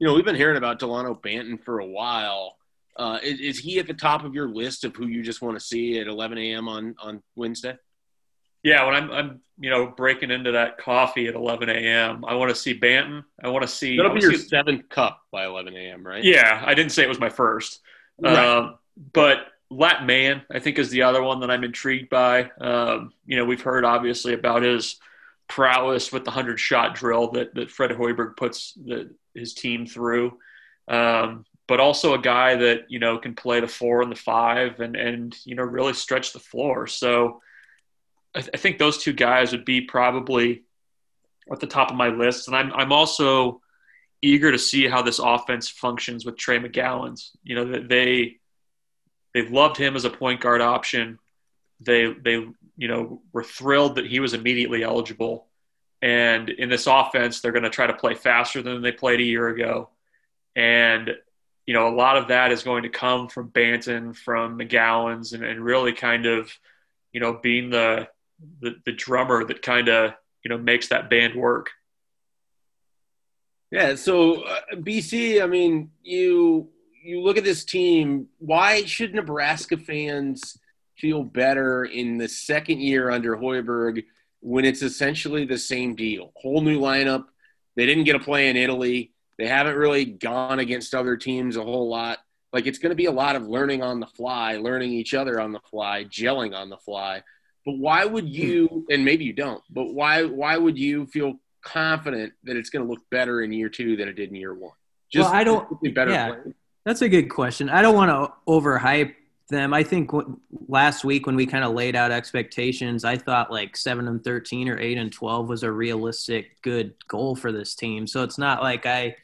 you 0.00 0.06
know, 0.08 0.14
we've 0.14 0.24
been 0.24 0.34
hearing 0.34 0.56
about 0.56 0.80
Dalano 0.80 1.20
Banton 1.20 1.62
for 1.62 1.78
a 1.78 1.86
while 1.86 2.56
uh, 2.98 3.18
is, 3.22 3.40
is, 3.40 3.58
he 3.58 3.78
at 3.78 3.86
the 3.86 3.94
top 3.94 4.24
of 4.24 4.34
your 4.34 4.48
list 4.48 4.84
of 4.84 4.94
who 4.96 5.06
you 5.06 5.22
just 5.22 5.42
want 5.42 5.58
to 5.58 5.64
see 5.64 5.98
at 5.98 6.06
11 6.06 6.38
a.m. 6.38 6.68
on 6.68 6.94
on 7.00 7.22
Wednesday? 7.34 7.76
Yeah, 8.62 8.84
when 8.84 8.94
I'm, 8.94 9.10
I'm 9.12 9.40
you 9.60 9.70
know 9.70 9.86
breaking 9.86 10.30
into 10.30 10.52
that 10.52 10.78
coffee 10.78 11.28
at 11.28 11.34
11 11.34 11.68
a.m., 11.68 12.24
I 12.24 12.34
want 12.34 12.50
to 12.50 12.54
see 12.54 12.78
Banton. 12.78 13.22
I 13.42 13.48
want 13.48 13.62
to 13.62 13.68
see. 13.68 13.96
That'll 13.96 14.14
be 14.14 14.20
your 14.20 14.32
see, 14.32 14.48
seventh 14.48 14.88
cup 14.88 15.20
by 15.30 15.46
11 15.46 15.76
a.m. 15.76 16.06
Right? 16.06 16.24
Yeah, 16.24 16.62
I 16.64 16.74
didn't 16.74 16.92
say 16.92 17.04
it 17.04 17.08
was 17.08 17.20
my 17.20 17.28
first, 17.28 17.80
right. 18.20 18.36
um, 18.36 18.78
but 19.12 19.46
Lat 19.70 20.04
Mayen 20.04 20.42
I 20.50 20.58
think 20.58 20.78
is 20.78 20.90
the 20.90 21.02
other 21.02 21.22
one 21.22 21.40
that 21.40 21.50
I'm 21.50 21.64
intrigued 21.64 22.10
by. 22.10 22.50
Um, 22.60 23.12
you 23.24 23.36
know, 23.36 23.44
we've 23.44 23.62
heard 23.62 23.84
obviously 23.84 24.34
about 24.34 24.62
his 24.62 24.98
prowess 25.48 26.12
with 26.12 26.24
the 26.24 26.30
hundred 26.30 26.58
shot 26.58 26.94
drill 26.94 27.30
that 27.32 27.54
that 27.54 27.70
Fred 27.70 27.90
Hoiberg 27.92 28.36
puts 28.36 28.72
the, 28.74 29.14
his 29.34 29.54
team 29.54 29.86
through. 29.86 30.38
Um, 30.88 31.44
but 31.68 31.80
also 31.80 32.14
a 32.14 32.18
guy 32.18 32.54
that 32.56 32.90
you 32.90 32.98
know 32.98 33.18
can 33.18 33.34
play 33.34 33.60
the 33.60 33.68
four 33.68 34.02
and 34.02 34.10
the 34.10 34.16
five 34.16 34.80
and 34.80 34.96
and 34.96 35.36
you 35.44 35.54
know 35.54 35.62
really 35.62 35.92
stretch 35.92 36.32
the 36.32 36.38
floor. 36.38 36.86
So 36.86 37.42
I, 38.34 38.40
th- 38.40 38.50
I 38.54 38.56
think 38.56 38.78
those 38.78 38.98
two 38.98 39.12
guys 39.12 39.52
would 39.52 39.64
be 39.64 39.80
probably 39.82 40.62
at 41.50 41.60
the 41.60 41.66
top 41.66 41.90
of 41.90 41.96
my 41.96 42.08
list. 42.08 42.48
And 42.48 42.56
I'm 42.56 42.72
I'm 42.72 42.92
also 42.92 43.60
eager 44.22 44.50
to 44.50 44.58
see 44.58 44.86
how 44.86 45.02
this 45.02 45.18
offense 45.18 45.68
functions 45.68 46.24
with 46.24 46.36
Trey 46.36 46.58
McGowens. 46.58 47.30
You 47.42 47.56
know 47.56 47.86
they 47.86 48.36
they 49.34 49.48
loved 49.48 49.76
him 49.76 49.96
as 49.96 50.04
a 50.04 50.10
point 50.10 50.40
guard 50.40 50.60
option. 50.60 51.18
They 51.80 52.12
they 52.12 52.46
you 52.76 52.88
know 52.88 53.22
were 53.32 53.44
thrilled 53.44 53.96
that 53.96 54.06
he 54.06 54.20
was 54.20 54.34
immediately 54.34 54.82
eligible. 54.82 55.46
And 56.02 56.50
in 56.50 56.68
this 56.68 56.86
offense, 56.86 57.40
they're 57.40 57.52
going 57.52 57.62
to 57.64 57.70
try 57.70 57.86
to 57.86 57.94
play 57.94 58.14
faster 58.14 58.62
than 58.62 58.82
they 58.82 58.92
played 58.92 59.18
a 59.18 59.24
year 59.24 59.48
ago. 59.48 59.88
And, 60.54 61.16
you 61.66 61.74
know, 61.74 61.88
a 61.88 61.94
lot 61.94 62.16
of 62.16 62.28
that 62.28 62.52
is 62.52 62.62
going 62.62 62.84
to 62.84 62.88
come 62.88 63.28
from 63.28 63.50
Banton, 63.50 64.16
from 64.16 64.58
McGowens, 64.58 65.32
and, 65.32 65.44
and 65.44 65.64
really 65.64 65.92
kind 65.92 66.24
of, 66.24 66.50
you 67.12 67.20
know, 67.20 67.38
being 67.42 67.70
the, 67.70 68.08
the, 68.60 68.76
the 68.84 68.92
drummer 68.92 69.44
that 69.44 69.62
kind 69.62 69.88
of, 69.88 70.12
you 70.44 70.48
know, 70.48 70.58
makes 70.58 70.88
that 70.88 71.10
band 71.10 71.34
work. 71.34 71.70
Yeah. 73.72 73.96
So 73.96 74.42
uh, 74.42 74.60
BC, 74.74 75.42
I 75.42 75.46
mean, 75.46 75.90
you 76.02 76.68
you 77.02 77.20
look 77.20 77.36
at 77.36 77.44
this 77.44 77.64
team. 77.64 78.28
Why 78.38 78.84
should 78.84 79.14
Nebraska 79.14 79.76
fans 79.76 80.58
feel 80.96 81.22
better 81.22 81.84
in 81.84 82.18
the 82.18 82.28
second 82.28 82.80
year 82.80 83.10
under 83.10 83.36
Hoiberg 83.36 84.04
when 84.40 84.64
it's 84.64 84.82
essentially 84.82 85.44
the 85.44 85.58
same 85.58 85.94
deal? 85.94 86.32
Whole 86.36 86.60
new 86.60 86.80
lineup. 86.80 87.24
They 87.76 87.86
didn't 87.86 88.04
get 88.04 88.16
a 88.16 88.20
play 88.20 88.48
in 88.48 88.56
Italy. 88.56 89.12
They 89.38 89.46
haven't 89.46 89.76
really 89.76 90.04
gone 90.04 90.58
against 90.58 90.94
other 90.94 91.16
teams 91.16 91.56
a 91.56 91.62
whole 91.62 91.88
lot. 91.88 92.18
Like 92.52 92.66
it's 92.66 92.78
going 92.78 92.90
to 92.90 92.96
be 92.96 93.06
a 93.06 93.12
lot 93.12 93.36
of 93.36 93.46
learning 93.46 93.82
on 93.82 94.00
the 94.00 94.06
fly, 94.06 94.56
learning 94.56 94.92
each 94.92 95.14
other 95.14 95.40
on 95.40 95.52
the 95.52 95.60
fly, 95.60 96.04
gelling 96.04 96.54
on 96.54 96.70
the 96.70 96.78
fly. 96.78 97.22
But 97.66 97.78
why 97.78 98.04
would 98.04 98.24
hmm. 98.24 98.30
you? 98.30 98.86
And 98.90 99.04
maybe 99.04 99.24
you 99.24 99.32
don't. 99.32 99.62
But 99.68 99.92
why? 99.92 100.24
Why 100.24 100.56
would 100.56 100.78
you 100.78 101.06
feel 101.06 101.34
confident 101.62 102.32
that 102.44 102.56
it's 102.56 102.70
going 102.70 102.86
to 102.86 102.90
look 102.90 103.02
better 103.10 103.42
in 103.42 103.52
year 103.52 103.68
two 103.68 103.96
than 103.96 104.08
it 104.08 104.14
did 104.14 104.30
in 104.30 104.36
year 104.36 104.54
one? 104.54 104.72
Just 105.10 105.28
well, 105.28 105.38
I 105.38 105.44
don't. 105.44 105.94
Better 105.94 106.10
yeah, 106.10 106.34
that's 106.84 107.02
a 107.02 107.08
good 107.08 107.28
question. 107.28 107.68
I 107.68 107.82
don't 107.82 107.94
want 107.94 108.10
to 108.10 108.32
overhype 108.50 109.14
them. 109.48 109.74
I 109.74 109.82
think 109.82 110.10
last 110.68 111.04
week 111.04 111.26
when 111.26 111.36
we 111.36 111.46
kind 111.46 111.64
of 111.64 111.72
laid 111.72 111.94
out 111.94 112.10
expectations, 112.10 113.04
I 113.04 113.16
thought 113.16 113.50
like 113.50 113.76
seven 113.76 114.08
and 114.08 114.22
thirteen 114.22 114.68
or 114.68 114.78
eight 114.78 114.96
and 114.96 115.12
twelve 115.12 115.48
was 115.48 115.62
a 115.62 115.70
realistic 115.70 116.62
good 116.62 116.94
goal 117.08 117.36
for 117.36 117.52
this 117.52 117.74
team. 117.74 118.06
So 118.06 118.22
it's 118.22 118.38
not 118.38 118.62
like 118.62 118.86
I 118.86 119.16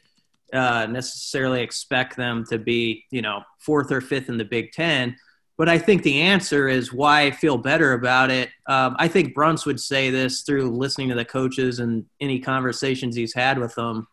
uh, 0.53 0.85
necessarily 0.85 1.61
expect 1.61 2.15
them 2.15 2.45
to 2.49 2.57
be, 2.57 3.05
you 3.11 3.21
know, 3.21 3.41
fourth 3.59 3.91
or 3.91 4.01
fifth 4.01 4.29
in 4.29 4.37
the 4.37 4.45
Big 4.45 4.71
Ten. 4.71 5.15
But 5.57 5.69
I 5.69 5.77
think 5.77 6.01
the 6.01 6.21
answer 6.21 6.67
is 6.67 6.93
why 6.93 7.21
I 7.21 7.31
feel 7.31 7.57
better 7.57 7.93
about 7.93 8.31
it. 8.31 8.49
Um, 8.67 8.95
I 8.97 9.07
think 9.07 9.35
Bruntz 9.35 9.65
would 9.65 9.79
say 9.79 10.09
this 10.09 10.41
through 10.41 10.71
listening 10.71 11.09
to 11.09 11.15
the 11.15 11.25
coaches 11.25 11.79
and 11.79 12.05
any 12.19 12.39
conversations 12.39 13.15
he's 13.15 13.35
had 13.35 13.59
with 13.59 13.75
them, 13.75 14.07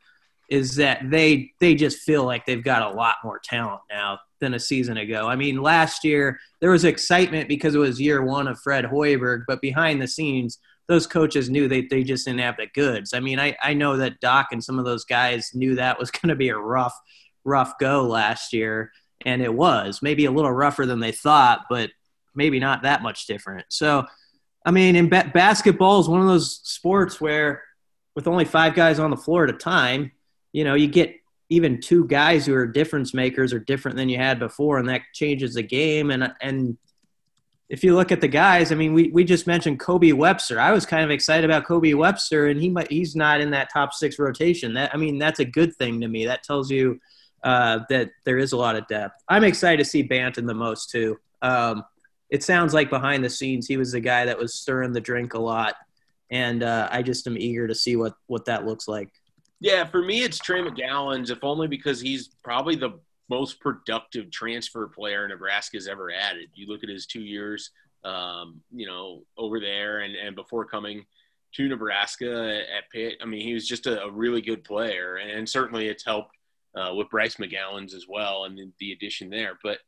is 0.50 0.76
that 0.76 1.08
they 1.10 1.52
they 1.60 1.74
just 1.74 2.00
feel 2.00 2.24
like 2.24 2.44
they've 2.44 2.64
got 2.64 2.82
a 2.82 2.94
lot 2.94 3.16
more 3.24 3.40
talent 3.42 3.80
now 3.88 4.18
than 4.40 4.54
a 4.54 4.58
season 4.58 4.96
ago. 4.96 5.28
I 5.28 5.36
mean, 5.36 5.62
last 5.62 6.04
year 6.04 6.38
there 6.60 6.70
was 6.70 6.84
excitement 6.84 7.48
because 7.48 7.74
it 7.74 7.78
was 7.78 8.00
year 8.00 8.22
one 8.22 8.48
of 8.48 8.58
Fred 8.60 8.84
Hoiberg, 8.84 9.44
but 9.46 9.60
behind 9.60 10.00
the 10.00 10.08
scenes, 10.08 10.58
those 10.90 11.06
coaches 11.06 11.48
knew 11.48 11.68
they, 11.68 11.82
they 11.82 12.02
just 12.02 12.26
didn't 12.26 12.40
have 12.40 12.56
the 12.56 12.66
goods. 12.66 13.14
I 13.14 13.20
mean, 13.20 13.38
I, 13.38 13.56
I 13.62 13.74
know 13.74 13.96
that 13.98 14.18
Doc 14.18 14.48
and 14.50 14.62
some 14.62 14.76
of 14.76 14.84
those 14.84 15.04
guys 15.04 15.54
knew 15.54 15.76
that 15.76 16.00
was 16.00 16.10
going 16.10 16.30
to 16.30 16.34
be 16.34 16.48
a 16.48 16.58
rough, 16.58 16.98
rough 17.44 17.78
go 17.78 18.02
last 18.02 18.52
year 18.52 18.90
and 19.24 19.40
it 19.40 19.54
was 19.54 20.00
maybe 20.02 20.24
a 20.24 20.32
little 20.32 20.50
rougher 20.50 20.86
than 20.86 20.98
they 20.98 21.12
thought, 21.12 21.66
but 21.70 21.90
maybe 22.34 22.58
not 22.58 22.82
that 22.82 23.02
much 23.02 23.26
different. 23.26 23.66
So, 23.68 24.04
I 24.66 24.72
mean, 24.72 24.96
in 24.96 25.08
ba- 25.08 25.30
basketball 25.32 26.00
is 26.00 26.08
one 26.08 26.20
of 26.20 26.26
those 26.26 26.60
sports 26.64 27.20
where, 27.20 27.62
with 28.16 28.26
only 28.26 28.44
five 28.44 28.74
guys 28.74 28.98
on 28.98 29.10
the 29.10 29.16
floor 29.16 29.44
at 29.44 29.50
a 29.50 29.58
time, 29.58 30.10
you 30.52 30.64
know, 30.64 30.74
you 30.74 30.88
get 30.88 31.14
even 31.50 31.80
two 31.80 32.04
guys 32.06 32.44
who 32.44 32.54
are 32.54 32.66
difference 32.66 33.14
makers 33.14 33.52
are 33.52 33.60
different 33.60 33.96
than 33.96 34.08
you 34.08 34.16
had 34.16 34.40
before, 34.40 34.78
and 34.78 34.88
that 34.88 35.02
changes 35.14 35.54
the 35.54 35.62
game. 35.62 36.10
And 36.10 36.32
and 36.40 36.76
if 37.70 37.84
you 37.84 37.94
look 37.94 38.10
at 38.10 38.20
the 38.20 38.28
guys, 38.28 38.72
I 38.72 38.74
mean, 38.74 38.92
we, 38.92 39.10
we 39.10 39.22
just 39.22 39.46
mentioned 39.46 39.78
Kobe 39.78 40.10
Webster. 40.10 40.58
I 40.58 40.72
was 40.72 40.84
kind 40.84 41.04
of 41.04 41.10
excited 41.12 41.44
about 41.44 41.64
Kobe 41.64 41.94
Webster, 41.94 42.48
and 42.48 42.60
he 42.60 42.68
might, 42.68 42.90
he's 42.90 43.14
not 43.14 43.40
in 43.40 43.52
that 43.52 43.72
top 43.72 43.94
six 43.94 44.18
rotation. 44.18 44.74
That 44.74 44.92
I 44.92 44.96
mean, 44.96 45.18
that's 45.18 45.38
a 45.38 45.44
good 45.44 45.76
thing 45.76 46.00
to 46.00 46.08
me. 46.08 46.26
That 46.26 46.42
tells 46.42 46.68
you 46.68 47.00
uh, 47.44 47.78
that 47.88 48.10
there 48.24 48.38
is 48.38 48.50
a 48.52 48.56
lot 48.56 48.74
of 48.74 48.88
depth. 48.88 49.22
I'm 49.28 49.44
excited 49.44 49.78
to 49.78 49.88
see 49.88 50.06
Banton 50.06 50.48
the 50.48 50.54
most 50.54 50.90
too. 50.90 51.16
Um, 51.42 51.84
it 52.28 52.42
sounds 52.42 52.74
like 52.74 52.90
behind 52.90 53.24
the 53.24 53.30
scenes 53.30 53.68
he 53.68 53.76
was 53.76 53.92
the 53.92 54.00
guy 54.00 54.24
that 54.24 54.36
was 54.36 54.54
stirring 54.54 54.92
the 54.92 55.00
drink 55.00 55.34
a 55.34 55.40
lot, 55.40 55.76
and 56.28 56.64
uh, 56.64 56.88
I 56.90 57.02
just 57.02 57.28
am 57.28 57.38
eager 57.38 57.68
to 57.68 57.74
see 57.74 57.94
what 57.94 58.14
what 58.26 58.46
that 58.46 58.66
looks 58.66 58.88
like. 58.88 59.10
Yeah, 59.60 59.84
for 59.84 60.02
me 60.02 60.24
it's 60.24 60.38
Trey 60.38 60.60
McGowens, 60.60 61.30
if 61.30 61.44
only 61.44 61.68
because 61.68 62.00
he's 62.00 62.30
probably 62.42 62.74
the 62.74 62.98
most 63.30 63.60
productive 63.60 64.30
transfer 64.30 64.88
player 64.88 65.26
Nebraska's 65.26 65.86
ever 65.86 66.10
added. 66.10 66.48
You 66.54 66.66
look 66.66 66.82
at 66.82 66.90
his 66.90 67.06
two 67.06 67.22
years, 67.22 67.70
um, 68.04 68.60
you 68.74 68.86
know, 68.86 69.22
over 69.38 69.60
there, 69.60 70.00
and 70.00 70.14
and 70.16 70.34
before 70.34 70.64
coming 70.64 71.06
to 71.52 71.68
Nebraska 71.68 72.62
at 72.76 72.90
Pitt. 72.92 73.14
I 73.22 73.24
mean, 73.24 73.46
he 73.46 73.54
was 73.54 73.66
just 73.66 73.86
a, 73.86 74.02
a 74.02 74.10
really 74.10 74.42
good 74.42 74.64
player, 74.64 75.16
and 75.16 75.48
certainly 75.48 75.88
it's 75.88 76.04
helped 76.04 76.34
uh, 76.76 76.92
with 76.94 77.10
Bryce 77.10 77.36
McGowens 77.36 77.94
as 77.94 78.06
well, 78.08 78.44
and 78.44 78.58
the, 78.58 78.70
the 78.78 78.92
addition 78.92 79.30
there. 79.30 79.58
But 79.62 79.78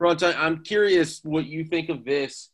Bruntz, 0.00 0.22
I'm 0.36 0.62
curious 0.62 1.20
what 1.22 1.46
you 1.46 1.64
think 1.64 1.88
of 1.88 2.04
this. 2.04 2.50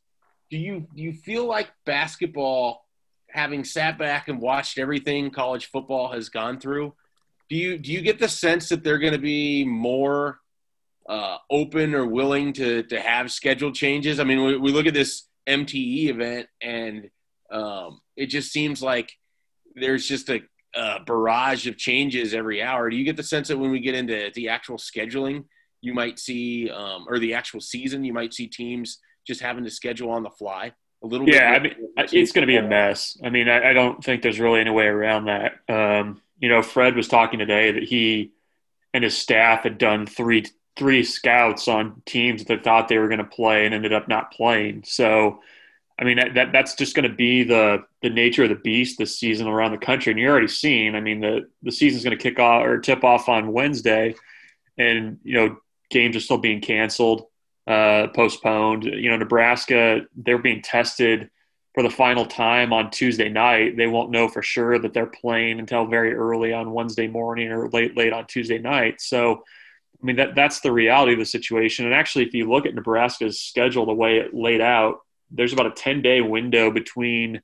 Do 0.50 0.56
you 0.56 0.86
do 0.94 1.02
you 1.02 1.12
feel 1.12 1.46
like 1.46 1.70
basketball, 1.84 2.84
having 3.28 3.64
sat 3.64 3.98
back 3.98 4.28
and 4.28 4.40
watched 4.40 4.78
everything 4.78 5.30
college 5.30 5.66
football 5.66 6.12
has 6.12 6.28
gone 6.28 6.58
through, 6.60 6.94
do 7.48 7.56
you 7.56 7.78
do 7.78 7.92
you 7.92 8.00
get 8.00 8.18
the 8.18 8.28
sense 8.28 8.68
that 8.68 8.84
they're 8.84 8.98
going 8.98 9.12
to 9.12 9.18
be 9.18 9.64
more 9.64 10.38
uh, 11.08 11.38
open 11.50 11.94
or 11.94 12.06
willing 12.06 12.52
to 12.54 12.82
to 12.84 13.00
have 13.00 13.32
schedule 13.32 13.72
changes? 13.72 14.20
I 14.20 14.24
mean, 14.24 14.44
we, 14.44 14.56
we 14.56 14.72
look 14.72 14.86
at 14.86 14.94
this 14.94 15.28
MTE 15.48 16.08
event, 16.08 16.48
and 16.60 17.10
um, 17.50 18.00
it 18.16 18.26
just 18.26 18.52
seems 18.52 18.82
like 18.82 19.10
there's 19.74 20.06
just 20.06 20.28
a 20.28 20.40
uh, 20.76 20.98
barrage 21.04 21.66
of 21.66 21.76
changes 21.76 22.34
every 22.34 22.62
hour. 22.62 22.90
Do 22.90 22.96
you 22.96 23.04
get 23.04 23.16
the 23.16 23.22
sense 23.22 23.48
that 23.48 23.58
when 23.58 23.70
we 23.70 23.80
get 23.80 23.94
into 23.94 24.30
the 24.34 24.48
actual 24.50 24.76
scheduling, 24.76 25.44
you 25.80 25.94
might 25.94 26.18
see, 26.18 26.70
um, 26.70 27.06
or 27.08 27.18
the 27.18 27.34
actual 27.34 27.60
season, 27.60 28.04
you 28.04 28.12
might 28.12 28.34
see 28.34 28.46
teams 28.46 28.98
just 29.26 29.40
having 29.40 29.64
to 29.64 29.70
schedule 29.70 30.10
on 30.10 30.22
the 30.22 30.30
fly 30.30 30.72
a 31.02 31.06
little 31.06 31.28
yeah, 31.28 31.58
bit? 31.58 31.76
Yeah, 31.78 31.86
I 31.96 32.02
mean, 32.02 32.10
it's 32.12 32.32
going 32.32 32.42
to 32.42 32.46
be 32.46 32.56
a 32.56 32.62
mess. 32.62 33.16
I 33.24 33.30
mean, 33.30 33.48
I, 33.48 33.70
I, 33.70 33.72
don't 33.72 34.02
think 34.02 34.22
there's 34.22 34.40
really 34.40 34.60
any 34.60 34.70
way 34.70 34.86
around 34.86 35.26
that. 35.26 35.52
Um, 35.68 36.20
you 36.38 36.48
know, 36.48 36.62
Fred 36.62 36.96
was 36.96 37.08
talking 37.08 37.38
today 37.38 37.72
that 37.72 37.82
he 37.82 38.32
and 38.94 39.04
his 39.04 39.16
staff 39.16 39.62
had 39.62 39.78
done 39.78 40.06
three 40.06 40.46
three 40.76 41.02
scouts 41.02 41.66
on 41.66 42.02
teams 42.06 42.44
that 42.44 42.62
thought 42.62 42.88
they 42.88 42.98
were 42.98 43.08
going 43.08 43.18
to 43.18 43.24
play 43.24 43.66
and 43.66 43.74
ended 43.74 43.92
up 43.92 44.08
not 44.08 44.30
playing. 44.30 44.84
So 44.86 45.40
I 46.00 46.04
mean, 46.04 46.18
that, 46.34 46.52
that's 46.52 46.76
just 46.76 46.94
going 46.94 47.08
to 47.08 47.14
be 47.14 47.42
the 47.42 47.84
the 48.02 48.10
nature 48.10 48.44
of 48.44 48.50
the 48.50 48.54
beast 48.54 48.98
this 48.98 49.18
season 49.18 49.48
around 49.48 49.72
the 49.72 49.78
country. 49.78 50.12
And 50.12 50.20
you're 50.20 50.30
already 50.30 50.48
seeing. 50.48 50.94
I 50.94 51.00
mean, 51.00 51.20
the 51.20 51.48
the 51.62 51.72
season's 51.72 52.04
going 52.04 52.16
to 52.16 52.22
kick 52.22 52.38
off 52.38 52.64
or 52.64 52.78
tip 52.78 53.02
off 53.02 53.28
on 53.28 53.52
Wednesday, 53.52 54.14
and 54.76 55.18
you 55.24 55.34
know 55.34 55.56
games 55.90 56.14
are 56.14 56.20
still 56.20 56.38
being 56.38 56.60
canceled, 56.60 57.26
uh, 57.66 58.08
postponed. 58.14 58.84
You 58.84 59.10
know, 59.10 59.16
Nebraska 59.16 60.02
they're 60.14 60.38
being 60.38 60.62
tested 60.62 61.30
for 61.78 61.84
the 61.84 61.90
final 61.90 62.26
time 62.26 62.72
on 62.72 62.90
Tuesday 62.90 63.28
night. 63.28 63.76
They 63.76 63.86
won't 63.86 64.10
know 64.10 64.26
for 64.26 64.42
sure 64.42 64.80
that 64.80 64.92
they're 64.92 65.06
playing 65.06 65.60
until 65.60 65.86
very 65.86 66.12
early 66.12 66.52
on 66.52 66.72
Wednesday 66.72 67.06
morning 67.06 67.52
or 67.52 67.68
late 67.68 67.96
late 67.96 68.12
on 68.12 68.26
Tuesday 68.26 68.58
night. 68.58 69.00
So. 69.00 69.44
I 70.00 70.06
mean 70.06 70.16
that 70.16 70.36
that's 70.36 70.60
the 70.60 70.70
reality 70.70 71.14
of 71.14 71.18
the 71.18 71.24
situation. 71.24 71.84
And 71.84 71.92
actually, 71.92 72.24
if 72.24 72.32
you 72.32 72.48
look 72.48 72.66
at 72.66 72.74
Nebraska's 72.74 73.40
schedule, 73.40 73.84
the 73.84 73.92
way 73.92 74.18
it 74.18 74.32
laid 74.32 74.60
out, 74.60 75.00
there's 75.28 75.52
about 75.52 75.66
a 75.66 75.72
10 75.72 76.02
day 76.02 76.20
window 76.20 76.70
between 76.70 77.42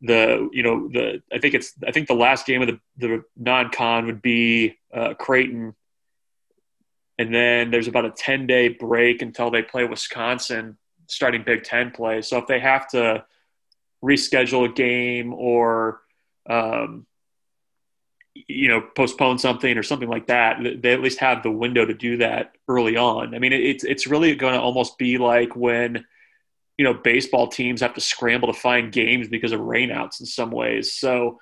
the 0.00 0.48
you 0.52 0.62
know 0.62 0.88
the 0.88 1.22
I 1.32 1.38
think 1.38 1.54
it's 1.54 1.72
I 1.84 1.90
think 1.90 2.06
the 2.06 2.14
last 2.14 2.46
game 2.46 2.62
of 2.62 2.68
the 2.68 2.80
the 2.98 3.24
non-con 3.36 4.06
would 4.06 4.22
be 4.22 4.78
uh, 4.94 5.14
Creighton, 5.14 5.74
and 7.18 7.34
then 7.34 7.72
there's 7.72 7.88
about 7.88 8.04
a 8.06 8.10
10 8.10 8.46
day 8.46 8.68
break 8.68 9.20
until 9.20 9.50
they 9.50 9.62
play 9.62 9.84
Wisconsin 9.84 10.78
starting 11.08 11.42
Big 11.44 11.64
Ten 11.64 11.90
play. 11.90 12.22
So 12.22 12.38
if 12.38 12.46
they 12.46 12.60
have 12.60 12.88
to 12.90 13.24
reschedule 14.02 14.68
a 14.68 14.72
game 14.72 15.32
or 15.32 16.00
um, 16.48 17.06
you 18.34 18.68
know 18.68 18.80
postpone 18.96 19.38
something 19.38 19.76
or 19.76 19.82
something 19.82 20.08
like 20.08 20.26
that, 20.26 20.58
they 20.82 20.92
at 20.92 21.00
least 21.00 21.18
have 21.18 21.42
the 21.42 21.50
window 21.50 21.84
to 21.84 21.94
do 21.94 22.18
that 22.18 22.56
early 22.68 22.96
on. 22.96 23.34
I 23.34 23.38
mean, 23.38 23.52
it's 23.52 23.84
it's 23.84 24.06
really 24.06 24.34
going 24.34 24.54
to 24.54 24.60
almost 24.60 24.98
be 24.98 25.18
like 25.18 25.54
when 25.54 26.04
you 26.78 26.84
know, 26.84 26.94
baseball 26.94 27.48
teams 27.48 27.80
have 27.80 27.94
to 27.94 28.00
scramble 28.00 28.52
to 28.52 28.58
find 28.58 28.92
games 28.92 29.28
because 29.28 29.52
of 29.52 29.60
rainouts 29.60 30.20
in 30.20 30.26
some 30.26 30.50
ways. 30.50 30.92
So, 30.92 31.38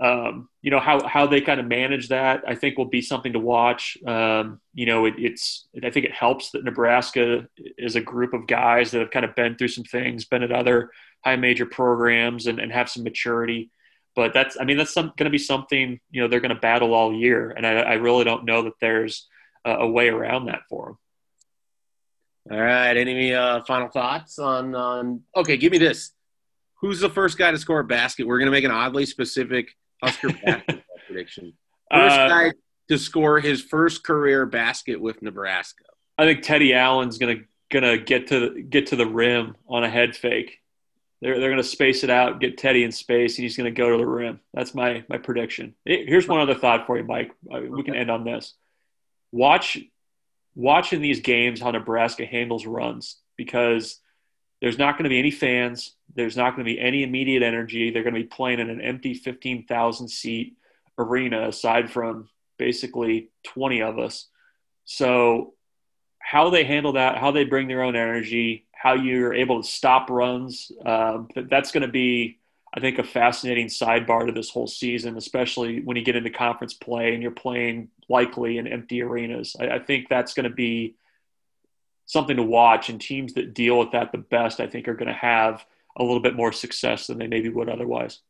um, 0.00 0.48
you 0.62 0.70
know, 0.70 0.78
how, 0.78 1.06
how 1.06 1.26
they 1.26 1.40
kind 1.40 1.58
of 1.58 1.66
manage 1.66 2.08
that, 2.08 2.44
I 2.46 2.54
think 2.54 2.78
will 2.78 2.84
be 2.84 3.02
something 3.02 3.32
to 3.32 3.40
watch. 3.40 3.98
Um, 4.06 4.60
you 4.72 4.86
know, 4.86 5.06
it, 5.06 5.14
it's, 5.18 5.66
I 5.84 5.90
think 5.90 6.06
it 6.06 6.12
helps 6.12 6.52
that 6.52 6.64
Nebraska 6.64 7.48
is 7.76 7.96
a 7.96 8.00
group 8.00 8.32
of 8.32 8.46
guys 8.46 8.92
that 8.92 9.00
have 9.00 9.10
kind 9.10 9.24
of 9.24 9.34
been 9.34 9.56
through 9.56 9.68
some 9.68 9.84
things, 9.84 10.24
been 10.24 10.44
at 10.44 10.52
other 10.52 10.90
high 11.24 11.36
major 11.36 11.66
programs 11.66 12.46
and, 12.46 12.58
and 12.58 12.72
have 12.72 12.88
some 12.88 13.04
maturity. 13.04 13.70
But 14.14 14.32
that's, 14.34 14.56
I 14.60 14.64
mean, 14.64 14.76
that's 14.76 14.94
going 14.94 15.12
to 15.16 15.30
be 15.30 15.38
something, 15.38 16.00
you 16.10 16.20
know, 16.20 16.28
they're 16.28 16.40
going 16.40 16.54
to 16.54 16.60
battle 16.60 16.94
all 16.94 17.12
year. 17.14 17.50
And 17.50 17.66
I, 17.66 17.74
I 17.80 17.94
really 17.94 18.24
don't 18.24 18.44
know 18.44 18.62
that 18.62 18.72
there's 18.80 19.28
a, 19.64 19.70
a 19.72 19.86
way 19.88 20.08
around 20.08 20.46
that 20.46 20.62
for 20.68 20.86
them. 20.86 20.98
All 22.58 22.64
right. 22.64 22.96
Any 22.96 23.34
uh, 23.34 23.62
final 23.64 23.88
thoughts 23.88 24.38
on 24.38 24.74
on? 24.74 25.22
Okay, 25.36 25.56
give 25.56 25.70
me 25.70 25.78
this. 25.78 26.12
Who's 26.80 27.00
the 27.00 27.10
first 27.10 27.36
guy 27.36 27.50
to 27.50 27.58
score 27.58 27.80
a 27.80 27.84
basket? 27.84 28.26
We're 28.26 28.38
going 28.38 28.46
to 28.46 28.52
make 28.52 28.64
an 28.64 28.70
oddly 28.70 29.04
specific 29.06 29.76
Husker 30.02 30.28
basketball 30.44 30.82
prediction. 31.06 31.52
First 31.92 32.16
Uh, 32.16 32.28
guy 32.28 32.52
to 32.88 32.98
score 32.98 33.40
his 33.40 33.62
first 33.62 34.04
career 34.04 34.46
basket 34.46 35.00
with 35.00 35.20
Nebraska. 35.22 35.84
I 36.16 36.24
think 36.24 36.42
Teddy 36.42 36.74
Allen's 36.74 37.18
gonna 37.18 37.42
gonna 37.70 37.98
get 37.98 38.28
to 38.28 38.62
get 38.62 38.88
to 38.88 38.96
the 38.96 39.06
rim 39.06 39.56
on 39.68 39.84
a 39.84 39.90
head 39.90 40.16
fake. 40.16 40.58
They're 41.20 41.40
they're 41.40 41.50
gonna 41.50 41.62
space 41.62 42.04
it 42.04 42.10
out, 42.10 42.40
get 42.40 42.58
Teddy 42.58 42.84
in 42.84 42.92
space, 42.92 43.36
and 43.36 43.42
he's 43.42 43.56
gonna 43.56 43.70
go 43.70 43.90
to 43.90 43.96
the 43.96 44.06
rim. 44.06 44.40
That's 44.54 44.74
my 44.74 45.04
my 45.08 45.18
prediction. 45.18 45.74
Here's 45.84 46.28
one 46.28 46.40
other 46.40 46.54
thought 46.54 46.86
for 46.86 46.96
you, 46.96 47.04
Mike. 47.04 47.32
Uh, 47.52 47.60
We 47.68 47.82
can 47.82 47.94
end 47.94 48.10
on 48.10 48.24
this. 48.24 48.54
Watch 49.32 49.78
watching 50.54 51.00
these 51.00 51.20
games 51.20 51.60
how 51.60 51.70
Nebraska 51.70 52.26
handles 52.26 52.66
runs 52.66 53.16
because 53.36 54.00
there's 54.60 54.78
not 54.78 54.94
going 54.94 55.04
to 55.04 55.10
be 55.10 55.18
any 55.18 55.30
fans. 55.30 55.94
There's 56.14 56.36
not 56.36 56.56
going 56.56 56.66
to 56.66 56.72
be 56.72 56.80
any 56.80 57.04
immediate 57.04 57.44
energy. 57.44 57.90
They're 57.90 58.02
going 58.02 58.14
to 58.14 58.20
be 58.20 58.26
playing 58.26 58.58
in 58.58 58.68
an 58.68 58.80
empty 58.80 59.14
15,000 59.14 60.08
seat 60.08 60.56
arena 60.98 61.48
aside 61.48 61.92
from 61.92 62.28
basically 62.58 63.30
20 63.44 63.82
of 63.82 63.98
us. 63.98 64.26
So 64.84 65.54
how 66.18 66.50
they 66.50 66.64
handle 66.64 66.94
that, 66.94 67.18
how 67.18 67.30
they 67.30 67.44
bring 67.44 67.68
their 67.68 67.82
own 67.82 67.94
energy, 67.94 68.66
how 68.78 68.94
you're 68.94 69.34
able 69.34 69.60
to 69.60 69.68
stop 69.68 70.08
runs, 70.08 70.70
that- 70.84 71.48
that's 71.50 71.72
going 71.72 71.82
to 71.82 71.92
be, 71.92 72.38
I 72.72 72.78
think, 72.80 72.98
a 72.98 73.02
fascinating 73.04 73.66
sidebar 73.66 74.26
to 74.26 74.32
this 74.32 74.50
whole 74.50 74.68
season, 74.68 75.16
especially 75.16 75.80
when 75.80 75.96
you 75.96 76.04
get 76.04 76.14
into 76.14 76.30
conference 76.30 76.74
play 76.74 77.12
and 77.12 77.20
you're 77.20 77.32
playing 77.32 77.88
likely 78.08 78.56
in 78.56 78.68
empty 78.68 79.02
arenas. 79.02 79.56
I, 79.58 79.68
I 79.70 79.78
think 79.80 80.08
that's 80.08 80.32
going 80.32 80.48
to 80.48 80.54
be 80.54 80.94
something 82.06 82.36
to 82.36 82.42
watch, 82.42 82.88
and 82.88 83.00
teams 83.00 83.34
that 83.34 83.52
deal 83.52 83.78
with 83.80 83.90
that 83.92 84.12
the 84.12 84.18
best, 84.18 84.60
I 84.60 84.68
think, 84.68 84.86
are 84.86 84.94
going 84.94 85.08
to 85.08 85.12
have 85.12 85.64
a 85.96 86.04
little 86.04 86.20
bit 86.20 86.36
more 86.36 86.52
success 86.52 87.08
than 87.08 87.18
they 87.18 87.26
maybe 87.26 87.48
would 87.48 87.68
otherwise. 87.68 88.20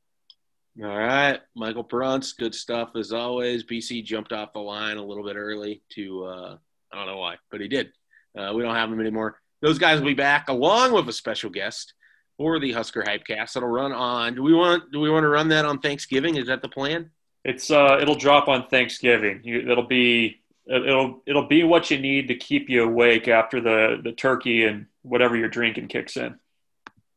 All 0.83 0.97
right, 0.97 1.41
Michael 1.55 1.85
Bruntz, 1.85 2.37
good 2.37 2.55
stuff 2.55 2.91
as 2.97 3.13
always. 3.13 3.65
BC 3.65 4.03
jumped 4.05 4.33
off 4.33 4.53
the 4.53 4.61
line 4.61 4.97
a 4.97 5.05
little 5.05 5.25
bit 5.25 5.37
early 5.37 5.83
to 5.95 6.25
uh, 6.25 6.57
I 6.93 6.97
don't 6.97 7.07
know 7.07 7.19
why, 7.19 7.37
but 7.51 7.61
he 7.61 7.69
did. 7.69 7.93
Uh, 8.37 8.53
we 8.55 8.63
don't 8.63 8.75
have 8.75 8.91
him 8.91 9.01
anymore. 9.01 9.41
Those 9.61 9.79
guys 9.79 9.99
will 10.01 10.07
be 10.07 10.15
back 10.15 10.49
along 10.49 10.93
with 10.93 11.09
a 11.09 11.13
special 11.13 11.51
guest 11.51 11.95
for 12.37 12.59
the 12.59 12.73
Husker 12.73 13.03
Hypecast. 13.03 13.55
That'll 13.55 13.69
run 13.69 13.93
on. 13.93 14.35
Do 14.35 14.43
we 14.43 14.55
want? 14.55 14.93
Do 14.93 15.01
we 15.01 15.11
want 15.11 15.25
to 15.25 15.29
run 15.29 15.49
that 15.49 15.65
on 15.65 15.81
Thanksgiving? 15.81 16.37
Is 16.37 16.47
that 16.47 16.63
the 16.63 16.69
plan? 16.69 17.11
It's 17.45 17.71
uh, 17.71 17.99
it'll 18.01 18.15
drop 18.15 18.49
on 18.49 18.69
Thanksgiving. 18.69 19.41
You, 19.43 19.71
it'll 19.71 19.87
be 19.87 20.41
it'll 20.67 21.23
it'll 21.27 21.49
be 21.49 21.65
what 21.65 21.91
you 21.91 21.99
need 21.99 22.29
to 22.29 22.35
keep 22.35 22.69
you 22.69 22.85
awake 22.85 23.29
after 23.29 23.61
the 23.61 24.01
the 24.03 24.13
turkey 24.13 24.65
and 24.65 24.87
whatever 25.03 25.37
you're 25.37 25.49
drinking 25.49 25.89
kicks 25.89 26.17
in. 26.17 26.39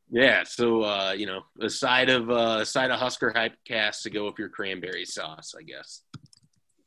Yeah. 0.10 0.44
So 0.44 0.84
uh, 0.84 1.14
you 1.16 1.26
know, 1.26 1.42
a 1.60 1.70
side 1.70 2.10
of 2.10 2.30
uh, 2.30 2.60
a 2.62 2.66
side 2.66 2.92
of 2.92 3.00
Husker 3.00 3.32
Hypecast 3.32 4.04
to 4.04 4.10
go 4.10 4.26
with 4.26 4.40
your 4.40 4.50
cranberry 4.50 5.06
sauce, 5.06 5.54
I 5.58 5.64
guess. 5.64 6.02
Is 6.16 6.22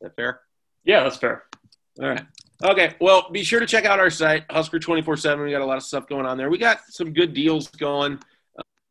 that 0.01 0.17
fair? 0.17 0.41
Yeah, 0.85 1.05
that's 1.05 1.17
fair. 1.17 1.45
All 2.01 2.09
right. 2.09 2.27
Okay. 2.63 2.95
Well, 3.01 3.31
be 3.31 3.45
sure 3.45 3.61
to 3.61 3.67
check 3.67 3.85
out 3.85 4.01
our 4.01 4.11
site, 4.11 4.45
Husker 4.51 4.79
24 4.79 5.17
7. 5.17 5.45
We 5.45 5.51
got 5.51 5.61
a 5.61 5.67
lot 5.67 5.77
of 5.77 5.83
stuff 5.83 6.09
going 6.09 6.27
on 6.27 6.37
there. 6.37 6.51
We 6.51 6.59
got 6.59 6.81
some 6.89 7.13
good 7.13 7.35
deals 7.35 7.69
going. 7.69 8.19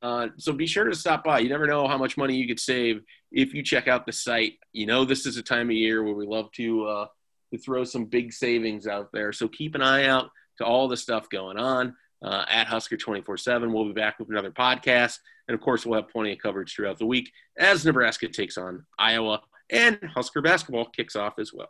Uh, 0.02 0.28
so 0.38 0.52
be 0.52 0.68
sure 0.68 0.84
to 0.86 0.96
stop 0.96 1.24
by. 1.24 1.40
You 1.40 1.50
never 1.50 1.66
know 1.66 1.88
how 1.88 1.98
much 1.98 2.18
money 2.18 2.36
you 2.36 2.48
could 2.48 2.60
save 2.60 3.02
if 3.32 3.54
you 3.54 3.64
check 3.64 3.88
out 3.88 4.06
the 4.06 4.12
site. 4.12 4.54
You 4.74 4.86
know, 4.86 5.06
this 5.06 5.26
is 5.26 5.38
a 5.38 5.44
time 5.44 5.70
of 5.70 5.76
year 5.76 6.04
where 6.04 6.14
we 6.14 6.26
love 6.26 6.52
to, 6.54 6.86
uh, 6.86 7.06
to 7.54 7.58
throw 7.58 7.86
some 7.86 8.06
big 8.06 8.34
savings 8.34 8.86
out 8.86 9.10
there. 9.14 9.32
So 9.32 9.48
keep 9.48 9.76
an 9.76 9.82
eye 9.82 10.06
out 10.06 10.30
to 10.58 10.66
all 10.66 10.88
the 10.88 10.98
stuff 10.98 11.30
going 11.30 11.58
on 11.58 11.96
uh, 12.22 12.46
at 12.50 12.68
Husker 12.68 12.98
24 12.98 13.38
7. 13.38 13.72
We'll 13.72 13.86
be 13.86 13.94
back 13.94 14.20
with 14.20 14.30
another 14.30 14.52
podcast. 14.52 15.20
And 15.48 15.56
of 15.56 15.62
course, 15.62 15.86
we'll 15.86 16.02
have 16.02 16.10
plenty 16.10 16.34
of 16.34 16.40
coverage 16.40 16.76
throughout 16.76 17.00
the 17.00 17.06
week 17.06 17.32
as 17.58 17.86
Nebraska 17.86 18.28
takes 18.28 18.58
on 18.58 18.86
Iowa 18.98 19.42
and 19.70 20.00
Husker 20.14 20.42
basketball 20.42 20.86
kicks 20.86 21.16
off 21.16 21.40
as 21.40 21.54
well. 21.54 21.70